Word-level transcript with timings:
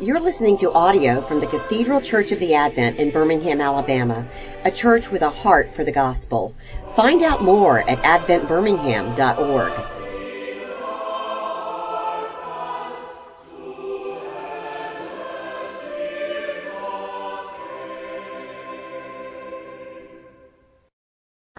You're 0.00 0.20
listening 0.20 0.58
to 0.58 0.70
audio 0.70 1.20
from 1.20 1.40
the 1.40 1.48
Cathedral 1.48 2.00
Church 2.00 2.30
of 2.30 2.38
the 2.38 2.54
Advent 2.54 3.00
in 3.00 3.10
Birmingham, 3.10 3.60
Alabama, 3.60 4.28
a 4.64 4.70
church 4.70 5.10
with 5.10 5.22
a 5.22 5.30
heart 5.30 5.72
for 5.72 5.82
the 5.82 5.90
gospel. 5.90 6.54
Find 6.94 7.20
out 7.24 7.42
more 7.42 7.80
at 7.80 7.98
adventbirmingham.org. 8.04 9.72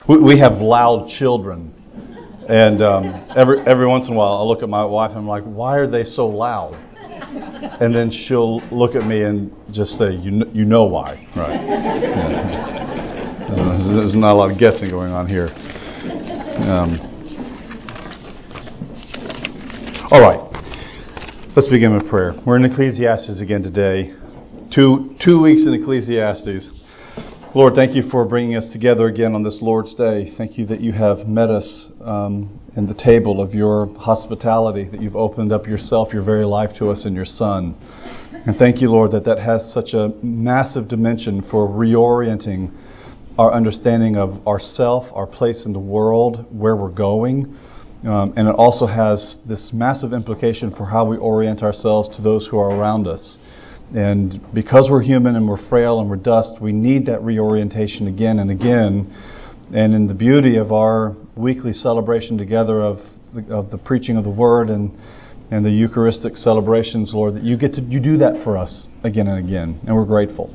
We 0.08 0.40
have 0.40 0.54
loud 0.62 1.10
children. 1.10 1.74
And 2.48 2.82
um, 2.82 3.28
every, 3.36 3.60
every 3.68 3.86
once 3.86 4.08
in 4.08 4.14
a 4.14 4.16
while, 4.16 4.38
I'll 4.38 4.48
look 4.48 4.64
at 4.64 4.70
my 4.70 4.86
wife 4.86 5.10
and 5.10 5.20
I'm 5.20 5.28
like, 5.28 5.44
why 5.44 5.78
are 5.78 5.88
they 5.88 6.06
so 6.06 6.28
loud? 6.28 6.89
And 7.80 7.96
then 7.96 8.12
she'll 8.12 8.60
look 8.76 8.96
at 8.96 9.08
me 9.08 9.24
and 9.24 9.52
just 9.72 9.92
say, 9.92 10.12
you 10.12 10.32
know, 10.32 10.46
you 10.52 10.66
know 10.66 10.84
why, 10.84 11.16
right? 11.36 11.56
Yeah. 11.56 12.90
There's, 13.48 13.88
there's, 13.88 14.16
not 14.16 14.34
a 14.34 14.38
lot 14.38 14.52
of 14.52 14.60
guessing 14.60 14.90
going 14.90 15.12
on 15.12 15.28
here. 15.28 15.48
Um, 16.60 17.00
all 20.12 20.22
right, 20.22 20.42
let's 21.56 21.70
begin 21.70 21.96
with 21.96 22.10
prayer. 22.10 22.34
We're 22.46 22.58
in 22.58 22.66
Ecclesiastes 22.66 23.42
again 23.42 23.64
today. 23.64 24.14
Two, 24.76 25.16
two 25.24 25.42
weeks 25.42 25.66
in 25.66 25.74
Ecclesiastes. 25.74 26.79
Lord, 27.56 27.74
thank 27.74 27.96
you 27.96 28.04
for 28.12 28.26
bringing 28.26 28.56
us 28.58 28.70
together 28.72 29.08
again 29.08 29.34
on 29.34 29.42
this 29.42 29.58
Lord's 29.60 29.96
Day. 29.96 30.32
Thank 30.38 30.60
you 30.60 30.68
that 30.68 30.82
you 30.82 30.92
have 30.92 31.28
met 31.28 31.50
us 31.50 31.90
um, 32.00 32.60
in 32.78 32.86
the 32.86 32.94
table 32.94 33.42
of 33.42 33.56
your 33.56 33.88
hospitality, 33.98 34.88
that 34.88 35.02
you've 35.02 35.16
opened 35.16 35.52
up 35.52 35.66
yourself, 35.66 36.14
your 36.14 36.24
very 36.24 36.46
life 36.46 36.70
to 36.78 36.92
us 36.92 37.08
in 37.08 37.16
your 37.16 37.26
Son. 37.26 37.76
And 38.46 38.56
thank 38.56 38.82
you, 38.82 38.92
Lord, 38.92 39.14
that 39.14 39.26
that 39.26 39.40
has 39.40 39.74
such 39.74 39.96
a 39.96 40.10
massive 40.22 40.90
dimension 40.90 41.42
for 41.42 41.68
reorienting 41.68 42.72
our 43.40 43.52
understanding 43.52 44.16
of 44.16 44.46
ourself, 44.46 45.06
our 45.16 45.26
place 45.26 45.66
in 45.66 45.74
the 45.74 45.80
world, 45.80 46.46
where 46.52 46.76
we're 46.76 46.92
going. 46.92 47.58
Um, 48.04 48.32
and 48.38 48.48
it 48.48 48.54
also 48.54 48.86
has 48.86 49.38
this 49.48 49.72
massive 49.74 50.14
implication 50.14 50.70
for 50.70 50.86
how 50.86 51.10
we 51.10 51.18
orient 51.18 51.64
ourselves 51.64 52.16
to 52.16 52.22
those 52.22 52.48
who 52.48 52.60
are 52.60 52.70
around 52.70 53.08
us. 53.08 53.40
And 53.96 54.40
because 54.54 54.88
we're 54.92 55.02
human 55.02 55.36
and 55.36 55.48
we're 55.48 55.70
frail 55.70 56.00
and 56.00 56.10
we're 56.10 56.18
dust, 56.18 56.56
we 56.62 56.72
need 56.72 57.08
that 57.08 57.24
reorientation 57.24 58.08
again 58.08 58.40
and 58.40 58.52
again. 58.52 59.12
And 59.74 59.94
in 59.94 60.08
the 60.08 60.14
beauty 60.14 60.58
of 60.58 60.72
our 60.72 61.16
weekly 61.36 61.74
celebration 61.74 62.38
together 62.38 62.82
of 62.82 62.98
the, 63.34 63.54
of 63.54 63.72
the 63.72 63.78
preaching 63.78 64.18
of 64.18 64.24
the 64.24 64.32
Word 64.32 64.70
and 64.70 64.92
and 65.52 65.66
the 65.66 65.72
Eucharistic 65.72 66.36
celebrations, 66.38 67.12
Lord, 67.14 67.36
that 67.36 67.44
you 67.44 67.58
get 67.58 67.74
to 67.74 67.82
you 67.82 68.00
do 68.00 68.18
that 68.18 68.44
for 68.44 68.58
us 68.58 68.88
again 69.04 69.28
and 69.28 69.44
again, 69.44 69.80
and 69.86 69.96
we're 69.96 70.06
grateful. 70.06 70.54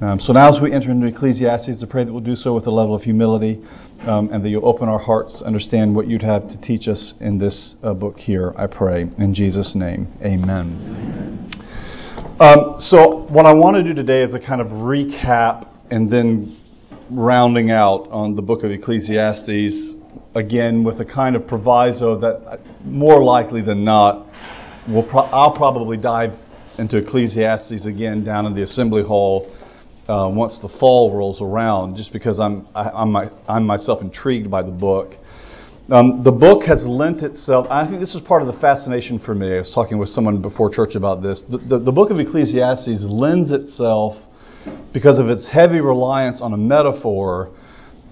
Um, 0.00 0.18
so 0.18 0.32
now, 0.32 0.48
as 0.48 0.60
we 0.60 0.72
enter 0.72 0.90
into 0.90 1.06
Ecclesiastes, 1.06 1.80
I 1.80 1.86
pray 1.88 2.04
that 2.04 2.12
we'll 2.12 2.24
do 2.24 2.34
so 2.34 2.54
with 2.54 2.66
a 2.66 2.70
level 2.70 2.96
of 2.96 3.02
humility, 3.02 3.62
um, 4.00 4.30
and 4.32 4.44
that 4.44 4.48
you'll 4.48 4.66
open 4.66 4.88
our 4.88 4.98
hearts 4.98 5.38
to 5.38 5.44
understand 5.44 5.94
what 5.94 6.08
you'd 6.08 6.22
have 6.22 6.48
to 6.48 6.60
teach 6.60 6.88
us 6.88 7.14
in 7.20 7.38
this 7.38 7.76
uh, 7.84 7.94
book 7.94 8.16
here. 8.16 8.52
I 8.56 8.66
pray 8.66 9.02
in 9.18 9.32
Jesus' 9.32 9.76
name, 9.76 10.08
Amen. 10.24 10.48
Amen. 10.50 11.71
Um, 12.40 12.76
so, 12.78 13.26
what 13.28 13.44
I 13.44 13.52
want 13.52 13.76
to 13.76 13.84
do 13.84 13.92
today 13.92 14.22
is 14.22 14.32
a 14.32 14.40
kind 14.40 14.62
of 14.62 14.68
recap 14.68 15.68
and 15.90 16.10
then 16.10 16.58
rounding 17.10 17.70
out 17.70 18.08
on 18.10 18.34
the 18.34 18.40
book 18.40 18.64
of 18.64 18.70
Ecclesiastes, 18.70 19.94
again 20.34 20.82
with 20.82 20.98
a 20.98 21.04
kind 21.04 21.36
of 21.36 21.46
proviso 21.46 22.18
that 22.18 22.60
more 22.84 23.22
likely 23.22 23.60
than 23.60 23.84
not, 23.84 24.26
we'll 24.88 25.06
pro- 25.08 25.28
I'll 25.28 25.54
probably 25.54 25.98
dive 25.98 26.32
into 26.78 26.96
Ecclesiastes 26.96 27.84
again 27.84 28.24
down 28.24 28.46
in 28.46 28.54
the 28.54 28.62
assembly 28.62 29.04
hall 29.04 29.54
uh, 30.08 30.30
once 30.34 30.58
the 30.60 30.70
fall 30.80 31.14
rolls 31.14 31.42
around, 31.42 31.96
just 31.96 32.14
because 32.14 32.40
I'm, 32.40 32.66
I, 32.74 33.02
am 33.02 33.14
i 33.14 33.30
I'm 33.46 33.66
myself 33.66 34.00
intrigued 34.00 34.50
by 34.50 34.62
the 34.62 34.72
book. 34.72 35.14
Um, 35.90 36.22
the 36.22 36.30
book 36.30 36.62
has 36.62 36.86
lent 36.86 37.22
itself, 37.22 37.66
I 37.68 37.88
think 37.88 37.98
this 37.98 38.14
is 38.14 38.20
part 38.20 38.40
of 38.42 38.46
the 38.46 38.60
fascination 38.60 39.18
for 39.18 39.34
me. 39.34 39.54
I 39.54 39.58
was 39.58 39.72
talking 39.74 39.98
with 39.98 40.10
someone 40.10 40.40
before 40.40 40.70
church 40.70 40.94
about 40.94 41.22
this. 41.22 41.42
The, 41.50 41.58
the, 41.58 41.78
the 41.80 41.92
book 41.92 42.10
of 42.10 42.20
Ecclesiastes 42.20 43.02
lends 43.02 43.50
itself, 43.50 44.14
because 44.92 45.18
of 45.18 45.28
its 45.28 45.48
heavy 45.48 45.80
reliance 45.80 46.40
on 46.40 46.52
a 46.52 46.56
metaphor, 46.56 47.50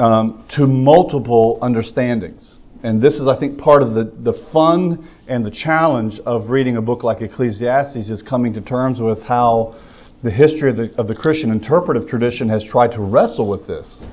um, 0.01 0.45
to 0.57 0.67
multiple 0.67 1.61
understandings. 1.63 2.59
And 2.83 3.01
this 3.01 3.15
is, 3.21 3.29
I 3.29 3.39
think, 3.39 3.59
part 3.61 3.83
of 3.83 3.95
the, 3.95 4.05
the 4.05 4.49
fun 4.53 5.09
and 5.29 5.45
the 5.45 5.51
challenge 5.51 6.19
of 6.27 6.51
reading 6.51 6.77
a 6.77 6.83
book 6.83 7.05
like 7.05 7.21
Ecclesiastes 7.21 8.11
is 8.11 8.25
coming 8.29 8.53
to 8.55 8.61
terms 8.61 8.99
with 9.01 9.23
how 9.23 9.81
the 10.25 10.31
history 10.31 10.71
of 10.71 10.77
the, 10.77 10.93
of 10.99 11.07
the 11.07 11.15
Christian 11.15 11.53
interpretive 11.53 12.09
tradition 12.09 12.49
has 12.49 12.65
tried 12.65 12.91
to 12.93 13.01
wrestle 13.01 13.49
with 13.49 13.67
this. 13.69 14.05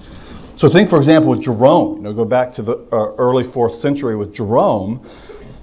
So 0.58 0.68
think, 0.70 0.90
for 0.90 0.98
example, 0.98 1.30
with 1.32 1.44
Jerome. 1.44 1.98
You 1.98 2.04
know, 2.04 2.14
go 2.14 2.26
back 2.26 2.52
to 2.54 2.64
the 2.64 2.88
uh, 2.92 3.16
early 3.18 3.44
fourth 3.54 3.74
century 3.74 4.16
with 4.16 4.34
Jerome. 4.34 5.06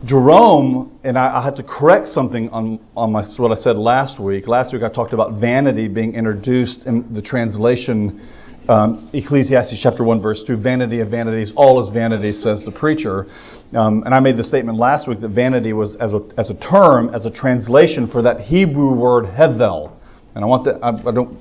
Jerome, 0.05 0.99
and 1.03 1.19
I, 1.19 1.41
I 1.41 1.45
had 1.45 1.57
to 1.57 1.65
correct 1.65 2.09
something 2.09 2.49
on, 2.51 2.79
on 2.97 3.11
my, 3.11 3.25
what 3.39 3.51
I 3.51 3.61
said 3.61 3.77
last 3.77 4.23
week. 4.23 4.47
Last 4.47 4.73
week 4.73 4.83
I 4.83 4.89
talked 4.89 5.13
about 5.13 5.41
vanity 5.41 5.89
being 5.89 6.15
introduced 6.15 6.87
in 6.87 7.13
the 7.13 7.23
translation 7.23 8.21
um, 8.69 9.11
Ecclesiastes 9.13 9.79
chapter 9.83 10.05
1, 10.05 10.23
verse 10.23 10.43
2, 10.47 10.57
vanity 10.57 11.01
of 11.01 11.11
vanities, 11.11 11.53
all 11.55 11.87
is 11.87 11.93
vanity, 11.93 12.33
says 12.33 12.63
the 12.65 12.73
preacher. 12.73 13.27
Um, 13.75 14.05
and 14.05 14.15
I 14.15 14.21
made 14.21 14.39
the 14.39 14.45
statement 14.45 14.79
last 14.79 15.07
week 15.07 15.21
that 15.21 15.31
vanity 15.31 15.75
was, 15.75 15.97
as 15.97 16.13
a, 16.13 16.21
as 16.39 16.49
a 16.49 16.55
term, 16.55 17.11
as 17.15 17.27
a 17.27 17.31
translation 17.31 18.09
for 18.11 18.23
that 18.23 18.41
Hebrew 18.41 18.95
word 18.95 19.27
hevel. 19.27 19.93
And 20.35 20.43
I 20.43 20.47
want 20.47 20.65
that, 20.65 20.83
I, 20.83 20.91
I 20.91 21.13
don't, 21.13 21.39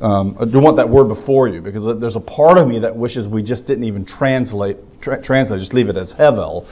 um, 0.00 0.36
I 0.40 0.44
don't 0.46 0.62
want 0.62 0.78
that 0.78 0.88
word 0.88 1.08
before 1.08 1.48
you 1.48 1.60
because 1.60 1.86
there's 2.00 2.16
a 2.16 2.20
part 2.20 2.56
of 2.56 2.66
me 2.66 2.78
that 2.80 2.96
wishes 2.96 3.28
we 3.28 3.42
just 3.42 3.66
didn't 3.66 3.84
even 3.84 4.06
translate, 4.06 4.78
tra- 5.02 5.22
translate 5.22 5.60
just 5.60 5.74
leave 5.74 5.88
it 5.88 5.96
as 5.96 6.14
Hevel. 6.18 6.64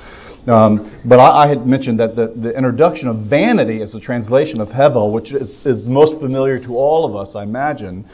Um, 0.48 1.00
but 1.04 1.20
I, 1.20 1.44
I, 1.44 1.48
had 1.48 1.66
mentioned 1.66 2.00
that 2.00 2.16
the, 2.16 2.34
the, 2.34 2.56
introduction 2.56 3.06
of 3.06 3.30
vanity 3.30 3.80
as 3.80 3.94
a 3.94 4.00
translation 4.00 4.60
of 4.60 4.68
Hevel, 4.68 5.12
which 5.12 5.32
is, 5.32 5.56
is, 5.64 5.84
most 5.84 6.20
familiar 6.20 6.58
to 6.58 6.70
all 6.70 7.08
of 7.08 7.14
us, 7.14 7.36
I 7.36 7.44
imagine, 7.44 8.04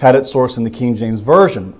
had 0.00 0.14
its 0.14 0.32
source 0.32 0.56
in 0.56 0.64
the 0.64 0.70
King 0.70 0.96
James 0.96 1.20
Version. 1.20 1.78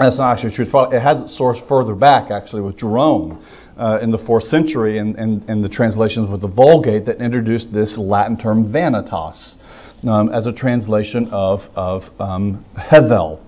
That's 0.00 0.18
not 0.18 0.36
actually 0.36 0.56
true. 0.56 0.66
It 0.90 1.00
has 1.00 1.22
its 1.22 1.38
source 1.38 1.58
further 1.68 1.94
back, 1.94 2.32
actually, 2.32 2.62
with 2.62 2.78
Jerome 2.78 3.40
uh, 3.76 4.00
in 4.02 4.10
the 4.10 4.18
fourth 4.26 4.44
century 4.44 4.98
and, 4.98 5.14
and, 5.14 5.48
and 5.48 5.62
the 5.62 5.68
translations 5.68 6.28
with 6.28 6.40
the 6.40 6.48
Vulgate 6.48 7.06
that 7.06 7.20
introduced 7.20 7.72
this 7.72 7.96
Latin 7.96 8.36
term 8.36 8.72
vanitas 8.72 9.56
um, 10.04 10.28
as 10.28 10.46
a 10.46 10.52
translation 10.52 11.28
of, 11.30 11.60
of 11.74 12.02
um, 12.18 12.64
Hevel. 12.76 13.40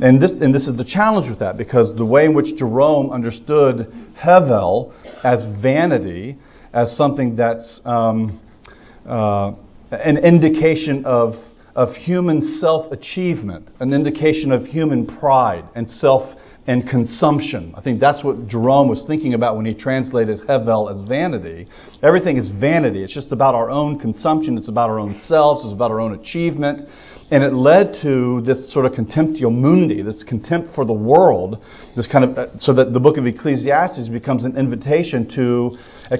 And 0.00 0.22
this, 0.22 0.32
and 0.40 0.54
this 0.54 0.68
is 0.68 0.76
the 0.76 0.84
challenge 0.84 1.28
with 1.28 1.40
that 1.40 1.56
because 1.56 1.94
the 1.96 2.04
way 2.04 2.26
in 2.26 2.34
which 2.34 2.56
Jerome 2.56 3.10
understood 3.10 3.92
Hevel 4.20 4.92
as 5.24 5.44
vanity, 5.60 6.36
as 6.72 6.96
something 6.96 7.34
that's 7.34 7.80
um, 7.84 8.40
uh, 9.06 9.52
an 9.90 10.18
indication 10.18 11.04
of, 11.04 11.34
of 11.74 11.94
human 11.94 12.42
self 12.42 12.92
achievement, 12.92 13.68
an 13.80 13.92
indication 13.92 14.52
of 14.52 14.62
human 14.64 15.06
pride 15.06 15.64
and 15.74 15.90
self 15.90 16.38
and 16.68 16.86
consumption. 16.86 17.72
I 17.74 17.80
think 17.80 17.98
that's 17.98 18.22
what 18.22 18.46
Jerome 18.46 18.88
was 18.88 19.02
thinking 19.06 19.32
about 19.32 19.56
when 19.56 19.64
he 19.64 19.72
translated 19.72 20.38
Hevel 20.46 20.92
as 20.92 21.08
vanity. 21.08 21.66
Everything 22.02 22.36
is 22.36 22.50
vanity. 22.50 23.02
It's 23.02 23.14
just 23.14 23.32
about 23.32 23.54
our 23.54 23.70
own 23.70 23.98
consumption. 23.98 24.58
It's 24.58 24.68
about 24.68 24.90
our 24.90 24.98
own 24.98 25.18
selves. 25.18 25.64
It's 25.64 25.72
about 25.72 25.90
our 25.90 25.98
own 25.98 26.12
achievement. 26.12 26.86
And 27.30 27.44
it 27.44 27.52
led 27.52 27.98
to 28.02 28.40
this 28.40 28.72
sort 28.72 28.86
of 28.86 28.92
contemptio 28.92 29.52
mundi, 29.52 30.00
this 30.02 30.24
contempt 30.24 30.74
for 30.74 30.86
the 30.86 30.94
world, 30.94 31.62
this 31.94 32.06
kind 32.06 32.24
of, 32.24 32.38
uh, 32.38 32.58
so 32.58 32.72
that 32.72 32.94
the 32.94 33.00
book 33.00 33.18
of 33.18 33.26
Ecclesiastes 33.26 34.08
becomes 34.08 34.46
an 34.46 34.56
invitation 34.56 35.28
to 35.36 35.76
a, 36.10 36.16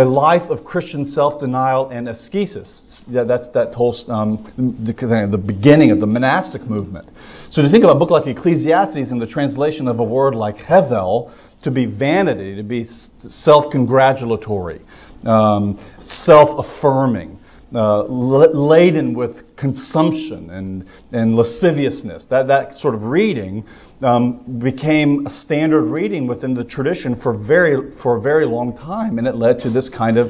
a 0.00 0.04
life 0.04 0.48
of 0.48 0.64
Christian 0.64 1.04
self-denial 1.04 1.90
and 1.90 2.08
ascesis. 2.08 3.04
Yeah, 3.06 3.24
that's 3.24 3.50
that 3.50 3.74
whole 3.74 3.94
um, 4.08 4.50
the, 4.86 5.28
the 5.30 5.36
beginning 5.36 5.90
of 5.90 6.00
the 6.00 6.06
monastic 6.06 6.62
movement. 6.62 7.10
So 7.50 7.60
to 7.60 7.70
think 7.70 7.84
about 7.84 7.96
a 7.96 7.98
book 7.98 8.10
like 8.10 8.26
Ecclesiastes 8.26 9.10
and 9.10 9.20
the 9.20 9.26
translation 9.26 9.88
of 9.88 10.00
a 10.00 10.04
word 10.04 10.34
like 10.34 10.56
Hevel 10.56 11.34
to 11.64 11.70
be 11.70 11.84
vanity, 11.84 12.56
to 12.56 12.62
be 12.62 12.86
self-congratulatory, 13.28 14.80
um, 15.24 15.76
self-affirming, 16.00 17.38
uh, 17.74 18.04
laden 18.04 19.14
with 19.14 19.56
consumption 19.56 20.50
and, 20.50 20.84
and 21.12 21.34
lasciviousness. 21.34 22.26
That, 22.30 22.46
that 22.48 22.72
sort 22.74 22.94
of 22.94 23.02
reading 23.04 23.64
um, 24.02 24.60
became 24.62 25.26
a 25.26 25.30
standard 25.30 25.82
reading 25.82 26.26
within 26.26 26.54
the 26.54 26.64
tradition 26.64 27.20
for, 27.20 27.36
very, 27.36 27.90
for 28.02 28.16
a 28.16 28.20
very 28.20 28.46
long 28.46 28.76
time, 28.76 29.18
and 29.18 29.26
it 29.26 29.34
led 29.34 29.58
to 29.60 29.70
this 29.70 29.90
kind 29.96 30.16
of 30.16 30.28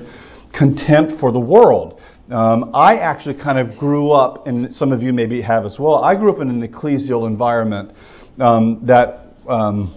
contempt 0.59 1.21
for 1.21 1.31
the 1.33 1.41
world. 1.41 2.01
Um, 2.31 2.75
I 2.75 2.97
actually 2.97 3.41
kind 3.41 3.59
of 3.59 3.79
grew 3.79 4.11
up, 4.11 4.47
and 4.47 4.73
some 4.75 4.91
of 4.91 5.03
you 5.03 5.13
maybe 5.13 5.41
have 5.43 5.65
as 5.65 5.77
well. 5.79 5.97
I 5.97 6.17
grew 6.17 6.33
up 6.33 6.41
in 6.41 6.51
an 6.51 6.67
ecclesial 6.67 7.27
environment 7.27 7.93
um, 8.41 8.85
that 8.87 9.27
um, 9.49 9.95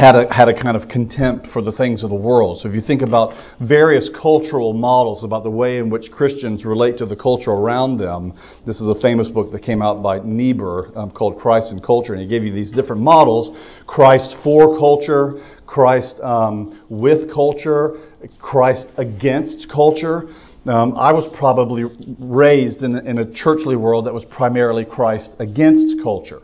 had 0.00 0.16
a, 0.16 0.32
had 0.32 0.48
a 0.48 0.54
kind 0.54 0.78
of 0.78 0.88
contempt 0.88 1.48
for 1.52 1.60
the 1.60 1.72
things 1.72 2.02
of 2.02 2.08
the 2.08 2.16
world. 2.16 2.58
So 2.58 2.70
if 2.70 2.74
you 2.74 2.80
think 2.80 3.02
about 3.02 3.34
various 3.60 4.08
cultural 4.20 4.72
models 4.72 5.22
about 5.22 5.44
the 5.44 5.50
way 5.50 5.76
in 5.76 5.90
which 5.90 6.10
Christians 6.10 6.64
relate 6.64 6.96
to 6.98 7.06
the 7.06 7.14
culture 7.14 7.50
around 7.50 7.98
them, 7.98 8.32
this 8.66 8.80
is 8.80 8.88
a 8.88 8.98
famous 9.02 9.28
book 9.28 9.52
that 9.52 9.62
came 9.62 9.82
out 9.82 10.02
by 10.02 10.18
Niebuhr 10.20 10.90
um, 10.96 11.10
called 11.10 11.38
Christ 11.38 11.70
and 11.72 11.84
Culture, 11.84 12.14
and 12.14 12.22
he 12.22 12.28
gave 12.28 12.44
you 12.44 12.52
these 12.52 12.72
different 12.72 13.02
models: 13.02 13.54
Christ 13.86 14.36
for 14.42 14.78
culture, 14.78 15.34
Christ 15.66 16.18
um, 16.22 16.82
with 16.88 17.30
culture, 17.30 17.98
Christ 18.40 18.86
against 18.96 19.70
culture. 19.70 20.30
Um, 20.64 20.96
I 20.96 21.12
was 21.12 21.30
probably 21.38 21.84
raised 22.18 22.82
in, 22.82 22.96
in 23.06 23.18
a 23.18 23.30
churchly 23.32 23.76
world 23.76 24.06
that 24.06 24.14
was 24.14 24.24
primarily 24.30 24.86
Christ 24.86 25.36
against 25.38 26.02
culture. 26.02 26.40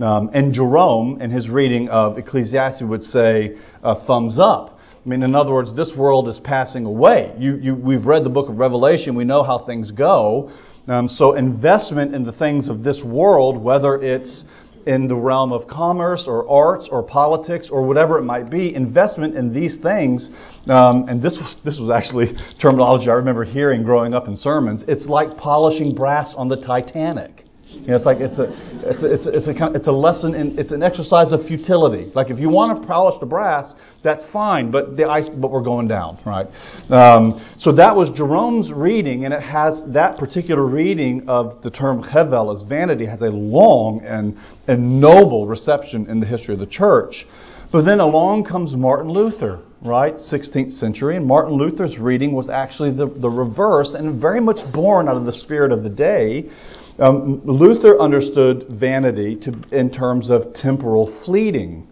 Um, 0.00 0.30
and 0.32 0.52
Jerome, 0.52 1.20
in 1.20 1.30
his 1.30 1.48
reading 1.48 1.88
of 1.88 2.18
Ecclesiastes, 2.18 2.82
would 2.82 3.02
say 3.02 3.56
uh, 3.82 4.06
thumbs 4.06 4.38
up. 4.40 4.78
I 5.04 5.08
mean, 5.08 5.22
in 5.22 5.34
other 5.34 5.52
words, 5.52 5.74
this 5.74 5.92
world 5.96 6.28
is 6.28 6.40
passing 6.44 6.84
away. 6.84 7.34
You, 7.38 7.56
you, 7.56 7.74
we've 7.74 8.04
read 8.04 8.24
the 8.24 8.30
book 8.30 8.48
of 8.48 8.58
Revelation. 8.58 9.16
We 9.16 9.24
know 9.24 9.42
how 9.42 9.64
things 9.64 9.90
go. 9.90 10.52
Um, 10.86 11.08
so 11.08 11.34
investment 11.34 12.14
in 12.14 12.24
the 12.24 12.32
things 12.32 12.68
of 12.68 12.82
this 12.82 13.02
world, 13.04 13.62
whether 13.62 14.00
it's 14.00 14.44
in 14.86 15.06
the 15.06 15.14
realm 15.14 15.52
of 15.52 15.68
commerce 15.68 16.24
or 16.26 16.48
arts 16.48 16.88
or 16.90 17.02
politics 17.02 17.68
or 17.70 17.86
whatever 17.86 18.18
it 18.18 18.22
might 18.22 18.50
be, 18.50 18.74
investment 18.74 19.36
in 19.36 19.52
these 19.52 19.78
things, 19.82 20.30
um, 20.68 21.06
and 21.08 21.20
this 21.20 21.36
was, 21.38 21.58
this 21.64 21.78
was 21.78 21.90
actually 21.90 22.34
terminology 22.60 23.10
I 23.10 23.14
remember 23.14 23.44
hearing 23.44 23.82
growing 23.82 24.14
up 24.14 24.28
in 24.28 24.34
sermons, 24.34 24.84
it's 24.88 25.06
like 25.06 25.36
polishing 25.36 25.94
brass 25.94 26.32
on 26.36 26.48
the 26.48 26.56
Titanic. 26.56 27.44
You 27.70 27.88
know, 27.88 27.96
it's 27.96 28.06
like 28.06 28.18
it's 28.20 28.38
a 28.38 28.46
it's 28.88 29.02
a, 29.02 29.12
it's 29.12 29.26
a, 29.26 29.36
it's 29.36 29.48
a, 29.48 29.72
it's 29.74 29.86
a 29.88 29.92
lesson 29.92 30.34
in 30.34 30.58
it's 30.58 30.72
an 30.72 30.82
exercise 30.82 31.32
of 31.32 31.46
futility. 31.46 32.10
Like 32.14 32.30
if 32.30 32.38
you 32.38 32.48
want 32.48 32.80
to 32.80 32.86
polish 32.86 33.20
the 33.20 33.26
brass, 33.26 33.74
that's 34.02 34.24
fine, 34.32 34.70
but 34.70 34.96
the 34.96 35.06
ice 35.08 35.28
but 35.28 35.50
we're 35.50 35.62
going 35.62 35.86
down, 35.86 36.18
right? 36.24 36.46
Um, 36.88 37.44
so 37.58 37.72
that 37.72 37.94
was 37.94 38.10
Jerome's 38.16 38.72
reading, 38.72 39.26
and 39.26 39.34
it 39.34 39.42
has 39.42 39.82
that 39.88 40.16
particular 40.16 40.64
reading 40.64 41.28
of 41.28 41.60
the 41.62 41.70
term 41.70 42.02
hevel 42.02 42.54
as 42.54 42.66
vanity 42.66 43.04
has 43.04 43.20
a 43.20 43.30
long 43.30 44.00
and 44.02 44.38
and 44.66 44.98
noble 44.98 45.46
reception 45.46 46.08
in 46.08 46.20
the 46.20 46.26
history 46.26 46.54
of 46.54 46.60
the 46.60 46.66
church. 46.66 47.26
But 47.70 47.82
then 47.82 48.00
along 48.00 48.44
comes 48.44 48.74
Martin 48.74 49.10
Luther, 49.10 49.60
right? 49.84 50.14
16th 50.14 50.72
century, 50.72 51.16
and 51.16 51.26
Martin 51.26 51.52
Luther's 51.52 51.98
reading 51.98 52.32
was 52.32 52.48
actually 52.48 52.96
the, 52.96 53.06
the 53.06 53.28
reverse 53.28 53.94
and 53.94 54.18
very 54.18 54.40
much 54.40 54.56
born 54.72 55.06
out 55.06 55.18
of 55.18 55.26
the 55.26 55.34
spirit 55.34 55.70
of 55.70 55.82
the 55.82 55.90
day 55.90 56.48
um, 56.98 57.40
Luther 57.44 57.98
understood 57.98 58.66
vanity 58.68 59.36
to, 59.42 59.52
in 59.70 59.90
terms 59.90 60.30
of 60.30 60.54
temporal 60.54 61.22
fleeting. 61.24 61.86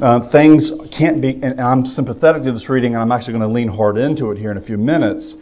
Uh, 0.00 0.30
things 0.30 0.72
can't 0.96 1.20
be, 1.20 1.40
and 1.42 1.60
I'm 1.60 1.84
sympathetic 1.84 2.42
to 2.44 2.52
this 2.52 2.68
reading, 2.68 2.94
and 2.94 3.02
I'm 3.02 3.10
actually 3.10 3.32
going 3.32 3.48
to 3.48 3.54
lean 3.54 3.68
hard 3.68 3.96
into 3.96 4.30
it 4.30 4.38
here 4.38 4.50
in 4.50 4.56
a 4.58 4.64
few 4.64 4.76
minutes. 4.76 5.36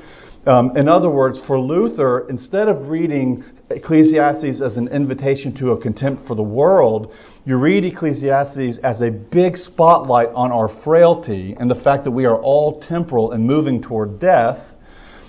Um, 0.46 0.76
in 0.76 0.88
other 0.88 1.10
words, 1.10 1.40
for 1.46 1.58
Luther, 1.58 2.28
instead 2.28 2.68
of 2.68 2.88
reading 2.88 3.44
Ecclesiastes 3.68 4.62
as 4.62 4.76
an 4.76 4.86
invitation 4.88 5.52
to 5.56 5.72
a 5.72 5.80
contempt 5.80 6.26
for 6.28 6.36
the 6.36 6.42
world, 6.42 7.12
you 7.44 7.56
read 7.56 7.84
Ecclesiastes 7.84 8.78
as 8.84 9.02
a 9.02 9.10
big 9.10 9.56
spotlight 9.56 10.28
on 10.28 10.52
our 10.52 10.68
frailty 10.84 11.56
and 11.58 11.68
the 11.68 11.80
fact 11.82 12.04
that 12.04 12.12
we 12.12 12.26
are 12.26 12.40
all 12.40 12.80
temporal 12.80 13.32
and 13.32 13.44
moving 13.44 13.82
toward 13.82 14.20
death 14.20 14.58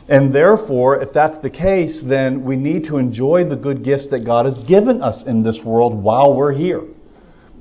and 0.10 0.34
therefore, 0.34 1.02
if 1.02 1.10
that's 1.14 1.42
the 1.42 1.50
case, 1.50 2.02
then 2.08 2.46
we 2.46 2.56
need 2.56 2.86
to 2.86 2.98
enjoy 2.98 3.48
the 3.48 3.58
good 3.58 3.84
gifts 3.84 4.08
that 4.12 4.26
God 4.26 4.46
has 4.46 4.58
given 4.60 5.02
us 5.02 5.24
in 5.28 5.44
this 5.44 5.60
world 5.66 6.02
while 6.02 6.36
we're 6.36 6.54
here. 6.54 6.84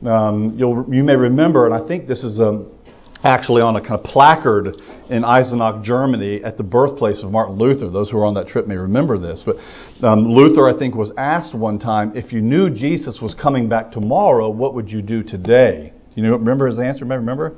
Um, 0.05 0.57
you 0.59 1.03
may 1.03 1.17
remember, 1.17 1.67
and 1.67 1.75
I 1.75 1.87
think 1.89 2.07
this 2.07 2.23
is 2.23 2.39
um, 2.39 2.71
actually 3.25 3.63
on 3.63 3.77
a 3.77 3.81
kind 3.81 3.95
of 3.95 4.05
placard 4.05 4.77
in 5.11 5.25
Eisenach, 5.25 5.83
Germany, 5.83 6.45
at 6.45 6.57
the 6.57 6.63
birthplace 6.63 7.25
of 7.25 7.33
Martin 7.33 7.57
Luther. 7.57 7.91
Those 7.91 8.11
who 8.11 8.19
were 8.19 8.25
on 8.25 8.35
that 8.35 8.47
trip 8.47 8.67
may 8.67 8.77
remember 8.77 9.19
this. 9.19 9.45
But 9.45 9.57
um, 10.07 10.31
Luther, 10.31 10.69
I 10.69 10.79
think, 10.79 10.95
was 10.95 11.13
asked 11.17 11.57
one 11.57 11.79
time, 11.79 12.13
if 12.15 12.33
you 12.33 12.41
knew 12.41 12.71
Jesus 12.71 13.19
was 13.21 13.35
coming 13.35 13.69
back 13.69 13.91
tomorrow, 13.91 14.51
what 14.51 14.75
would 14.75 14.91
you 14.91 15.03
do 15.03 15.23
today? 15.23 15.93
You 16.15 16.23
know, 16.23 16.33
remember 16.33 16.67
his 16.67 16.79
answer? 16.79 17.05
Remember? 17.05 17.57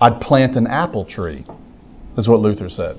I'd 0.00 0.20
plant 0.20 0.56
an 0.56 0.66
apple 0.66 1.04
tree. 1.04 1.44
That's 2.16 2.28
what 2.28 2.40
Luther 2.40 2.68
said. 2.68 2.98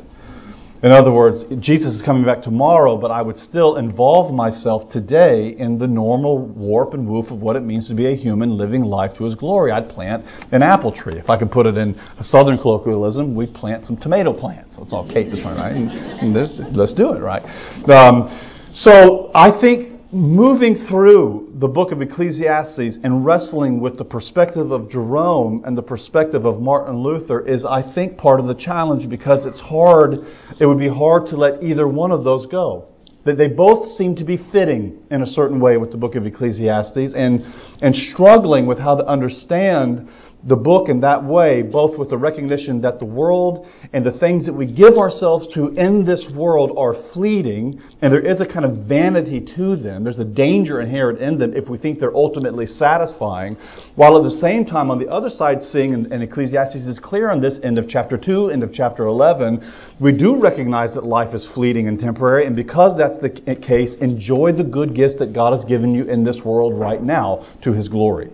In 0.83 0.91
other 0.91 1.11
words, 1.11 1.43
Jesus 1.59 1.95
is 1.95 2.03
coming 2.03 2.23
back 2.23 2.43
tomorrow, 2.43 2.97
but 2.97 3.09
I 3.09 3.23
would 3.23 3.37
still 3.37 3.77
involve 3.77 4.33
myself 4.33 4.91
today 4.91 5.55
in 5.57 5.79
the 5.79 5.87
normal 5.87 6.39
warp 6.39 6.93
and 6.93 7.07
woof 7.07 7.31
of 7.31 7.39
what 7.41 7.55
it 7.55 7.61
means 7.61 7.87
to 7.89 7.95
be 7.95 8.05
a 8.11 8.15
human 8.15 8.57
living 8.57 8.83
life 8.83 9.17
to 9.17 9.23
his 9.23 9.33
glory. 9.33 9.71
I'd 9.71 9.89
plant 9.89 10.23
an 10.51 10.61
apple 10.61 10.91
tree. 10.91 11.17
If 11.17 11.29
I 11.29 11.39
could 11.39 11.51
put 11.51 11.65
it 11.65 11.77
in 11.77 11.95
a 12.19 12.23
southern 12.23 12.59
colloquialism, 12.59 13.35
we'd 13.35 13.55
plant 13.55 13.85
some 13.85 13.97
tomato 13.97 14.33
plants. 14.33 14.75
Let's 14.77 14.93
all 14.93 15.07
Kate 15.11 15.31
this 15.31 15.43
one, 15.43 15.57
right? 15.57 15.75
And, 15.75 15.89
and 15.89 16.35
this, 16.35 16.61
let's 16.73 16.93
do 16.93 17.13
it, 17.13 17.19
right? 17.19 17.41
Um, 17.89 18.29
so 18.73 19.31
I 19.33 19.59
think 19.59 19.96
moving 20.11 20.87
through 20.89 21.51
the 21.55 21.67
book 21.67 21.91
of 21.91 22.01
Ecclesiastes 22.01 22.97
and 23.03 23.25
wrestling 23.25 23.81
with 23.81 23.97
the 23.97 24.05
perspective 24.05 24.71
of 24.71 24.89
Jerome 24.89 25.63
and 25.65 25.77
the 25.77 25.81
perspective 25.81 26.45
of 26.45 26.61
Martin 26.61 26.97
Luther 27.03 27.45
is, 27.45 27.65
I 27.65 27.93
think, 27.93 28.17
part 28.17 28.39
of 28.39 28.47
the 28.47 28.55
challenge 28.55 29.09
because 29.09 29.45
it's 29.45 29.59
hard, 29.59 30.13
it 30.59 30.65
would 30.65 30.79
be 30.79 30.87
hard 30.87 31.27
to 31.27 31.35
let 31.35 31.61
either 31.61 31.87
one 31.87 32.11
of 32.11 32.23
those 32.23 32.45
go. 32.45 32.87
That 33.25 33.37
they 33.37 33.49
both 33.49 33.97
seem 33.97 34.15
to 34.15 34.23
be 34.23 34.37
fitting 34.53 34.99
in 35.11 35.21
a 35.21 35.25
certain 35.25 35.59
way 35.59 35.75
with 35.75 35.91
the 35.91 35.97
book 35.97 36.15
of 36.15 36.25
Ecclesiastes 36.25 37.13
and, 37.13 37.41
and 37.81 37.93
struggling 37.93 38.65
with 38.65 38.79
how 38.79 38.95
to 38.95 39.05
understand 39.05 40.07
the 40.47 40.55
book 40.55 40.87
in 40.87 41.01
that 41.01 41.23
way, 41.23 41.61
both 41.61 41.99
with 41.99 42.09
the 42.09 42.17
recognition 42.17 42.81
that 42.81 42.99
the 42.99 43.05
world 43.05 43.67
and 43.91 44.05
the 44.05 44.17
things 44.17 44.45
that 44.45 44.53
we 44.53 44.65
give 44.65 44.97
ourselves 44.97 45.47
to 45.53 45.67
in 45.69 46.05
this 46.05 46.29
world 46.35 46.71
are 46.77 46.95
fleeting, 47.13 47.81
and 48.01 48.13
there 48.13 48.25
is 48.25 48.39
a 48.39 48.47
kind 48.47 48.63
of 48.63 48.87
vanity 48.87 49.45
to 49.57 49.75
them. 49.75 50.05
There's 50.05 50.19
a 50.19 50.25
danger 50.25 50.79
inherent 50.79 51.19
in 51.19 51.37
them 51.37 51.53
if 51.53 51.69
we 51.69 51.77
think 51.77 51.99
they're 51.99 52.15
ultimately 52.15 52.65
satisfying, 52.65 53.57
while 53.95 54.17
at 54.17 54.23
the 54.23 54.37
same 54.37 54.65
time, 54.65 54.89
on 54.89 54.99
the 54.99 55.09
other 55.09 55.29
side, 55.29 55.61
seeing, 55.61 55.93
and, 55.93 56.07
and 56.13 56.23
Ecclesiastes 56.23 56.87
is 56.87 56.99
clear 56.99 57.29
on 57.29 57.41
this, 57.41 57.59
end 57.61 57.77
of 57.77 57.89
chapter 57.89 58.17
2, 58.17 58.49
end 58.49 58.63
of 58.63 58.71
chapter 58.71 59.05
11, 59.05 59.59
we 59.99 60.17
do 60.17 60.39
recognize 60.41 60.93
that 60.93 61.03
life 61.03 61.35
is 61.35 61.45
fleeting 61.53 61.89
and 61.89 61.99
temporary, 61.99 62.45
and 62.45 62.55
because 62.55 62.97
that's 62.97 63.19
the 63.19 63.55
case, 63.55 63.95
enjoy 63.99 64.53
the 64.53 64.63
good 64.63 64.95
gifts 64.95 65.15
that 65.19 65.33
God 65.33 65.51
has 65.51 65.65
given 65.65 65.93
you 65.93 66.05
in 66.05 66.23
this 66.23 66.39
world 66.45 66.79
right 66.79 67.03
now 67.03 67.45
to 67.63 67.73
His 67.73 67.89
glory. 67.89 68.29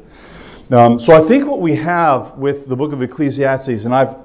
Um, 0.73 0.97
so 0.97 1.13
I 1.13 1.27
think 1.27 1.47
what 1.47 1.61
we 1.61 1.75
have 1.75 2.35
with 2.35 2.67
the 2.67 2.75
book 2.75 2.93
of 2.93 3.01
Ecclesiastes, 3.03 3.85
and 3.85 3.93
I've, 3.93 4.17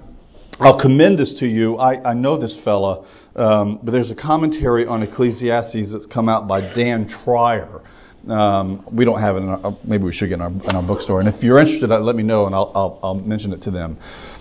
I'll 0.59 0.81
commend 0.81 1.19
this 1.19 1.37
to 1.41 1.47
you. 1.47 1.77
I, 1.77 2.13
I 2.13 2.15
know 2.15 2.41
this 2.41 2.59
fella, 2.65 3.07
um, 3.37 3.81
but 3.83 3.91
there's 3.91 4.11
a 4.11 4.15
commentary 4.15 4.87
on 4.87 5.03
Ecclesiastes 5.03 5.93
that's 5.93 6.07
come 6.07 6.27
out 6.27 6.49
by 6.49 6.63
Dan 6.75 7.07
Treier. 7.07 7.83
Um, 8.31 8.83
we 8.91 9.05
don't 9.05 9.21
have 9.21 9.37
it. 9.37 9.41
In 9.41 9.49
our, 9.51 9.77
maybe 9.85 10.05
we 10.05 10.13
should 10.15 10.31
get 10.31 10.37
in 10.37 10.41
our, 10.41 10.49
in 10.49 10.75
our 10.75 10.83
bookstore. 10.83 11.21
And 11.21 11.29
if 11.29 11.43
you're 11.43 11.59
interested, 11.59 11.91
let 11.91 12.17
me 12.17 12.23
know, 12.23 12.47
and 12.47 12.55
I'll, 12.55 12.73
I'll, 12.75 13.01
I'll 13.03 13.15
mention 13.15 13.53
it 13.53 13.61
to 13.63 13.71
them. 13.71 13.99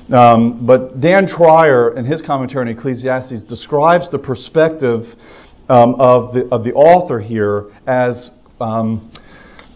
Um, 0.10 0.66
but 0.66 1.02
Dan 1.02 1.28
Treier, 1.28 1.98
in 1.98 2.06
his 2.06 2.22
commentary 2.22 2.70
on 2.72 2.78
Ecclesiastes, 2.78 3.44
describes 3.50 4.10
the 4.10 4.20
perspective 4.20 5.02
um, 5.68 5.96
of 5.96 6.34
the 6.34 6.48
of 6.54 6.64
the 6.64 6.72
author 6.72 7.20
here 7.20 7.66
as 7.86 8.30
um, 8.62 9.12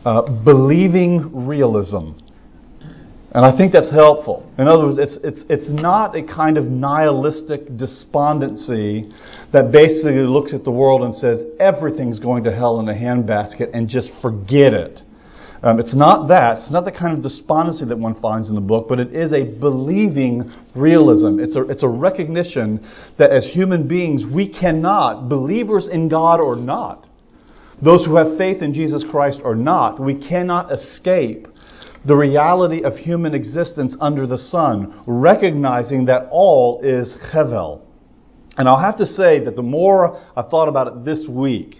uh, 0.05 0.21
believing 0.43 1.45
realism. 1.45 2.13
And 3.33 3.45
I 3.45 3.55
think 3.55 3.71
that's 3.71 3.91
helpful. 3.91 4.45
In 4.57 4.67
other 4.67 4.87
words, 4.87 4.97
it's, 4.97 5.17
it's, 5.23 5.45
it's 5.49 5.69
not 5.69 6.17
a 6.17 6.23
kind 6.23 6.57
of 6.57 6.65
nihilistic 6.65 7.77
despondency 7.77 9.09
that 9.53 9.71
basically 9.71 10.27
looks 10.27 10.53
at 10.53 10.65
the 10.65 10.71
world 10.71 11.01
and 11.03 11.15
says 11.15 11.41
everything's 11.57 12.19
going 12.19 12.43
to 12.43 12.53
hell 12.53 12.81
in 12.81 12.89
a 12.89 12.93
handbasket 12.93 13.69
and 13.73 13.87
just 13.87 14.11
forget 14.21 14.73
it. 14.73 14.99
Um, 15.63 15.79
it's 15.79 15.95
not 15.95 16.27
that. 16.27 16.57
It's 16.57 16.71
not 16.71 16.83
the 16.83 16.91
kind 16.91 17.15
of 17.15 17.23
despondency 17.23 17.85
that 17.85 17.97
one 17.97 18.19
finds 18.19 18.49
in 18.49 18.55
the 18.55 18.61
book, 18.61 18.87
but 18.89 18.99
it 18.99 19.13
is 19.15 19.31
a 19.31 19.45
believing 19.45 20.51
realism. 20.75 21.39
It's 21.39 21.55
a, 21.55 21.61
it's 21.69 21.83
a 21.83 21.87
recognition 21.87 22.85
that 23.17 23.31
as 23.31 23.47
human 23.47 23.87
beings, 23.87 24.25
we 24.25 24.51
cannot, 24.51 25.29
believers 25.29 25.87
in 25.87 26.09
God 26.09 26.41
or 26.41 26.55
not, 26.57 27.07
those 27.81 28.05
who 28.05 28.15
have 28.17 28.37
faith 28.37 28.61
in 28.61 28.73
Jesus 28.73 29.05
Christ 29.09 29.39
or 29.43 29.55
not, 29.55 29.99
we 29.99 30.15
cannot 30.15 30.71
escape 30.71 31.47
the 32.05 32.15
reality 32.15 32.83
of 32.83 32.95
human 32.95 33.33
existence 33.33 33.95
under 33.99 34.25
the 34.25 34.37
sun, 34.37 35.03
recognizing 35.05 36.05
that 36.05 36.27
all 36.31 36.81
is 36.83 37.15
Hevel. 37.33 37.81
And 38.57 38.67
I'll 38.67 38.81
have 38.81 38.97
to 38.97 39.05
say 39.05 39.43
that 39.45 39.55
the 39.55 39.61
more 39.61 40.21
I've 40.35 40.49
thought 40.49 40.67
about 40.67 40.87
it 40.87 41.05
this 41.05 41.27
week, 41.29 41.75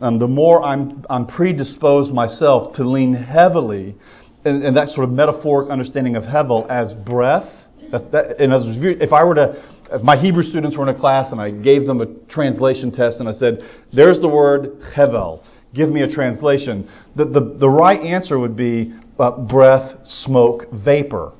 um, 0.00 0.18
the 0.18 0.28
more 0.28 0.62
I'm, 0.62 1.04
I'm 1.10 1.26
predisposed 1.26 2.12
myself 2.12 2.74
to 2.76 2.88
lean 2.88 3.14
heavily 3.14 3.96
in, 4.44 4.62
in 4.62 4.74
that 4.74 4.88
sort 4.88 5.08
of 5.08 5.14
metaphoric 5.14 5.70
understanding 5.70 6.16
of 6.16 6.24
Hevel 6.24 6.68
as 6.68 6.92
breath. 6.92 7.50
That, 7.90 8.10
that, 8.12 8.40
other 8.40 8.66
words, 8.66 8.78
if 9.00 9.12
I 9.12 9.24
were 9.24 9.34
to 9.34 9.62
if 9.92 10.02
my 10.02 10.16
Hebrew 10.16 10.42
students 10.42 10.76
were 10.76 10.88
in 10.88 10.94
a 10.94 10.98
class 10.98 11.30
and 11.30 11.40
I 11.40 11.50
gave 11.50 11.86
them 11.86 12.00
a 12.00 12.06
translation 12.26 12.90
test 12.90 13.20
and 13.20 13.28
I 13.28 13.32
said, 13.32 13.60
there's 13.92 14.20
the 14.20 14.28
word 14.28 14.80
hevel, 14.96 15.44
give 15.74 15.88
me 15.88 16.02
a 16.02 16.08
translation, 16.08 16.88
the, 17.14 17.26
the, 17.26 17.56
the 17.60 17.68
right 17.68 18.00
answer 18.00 18.38
would 18.38 18.56
be 18.56 18.94
uh, 19.18 19.30
breath, 19.38 19.92
smoke, 20.04 20.64
vapor. 20.72 21.32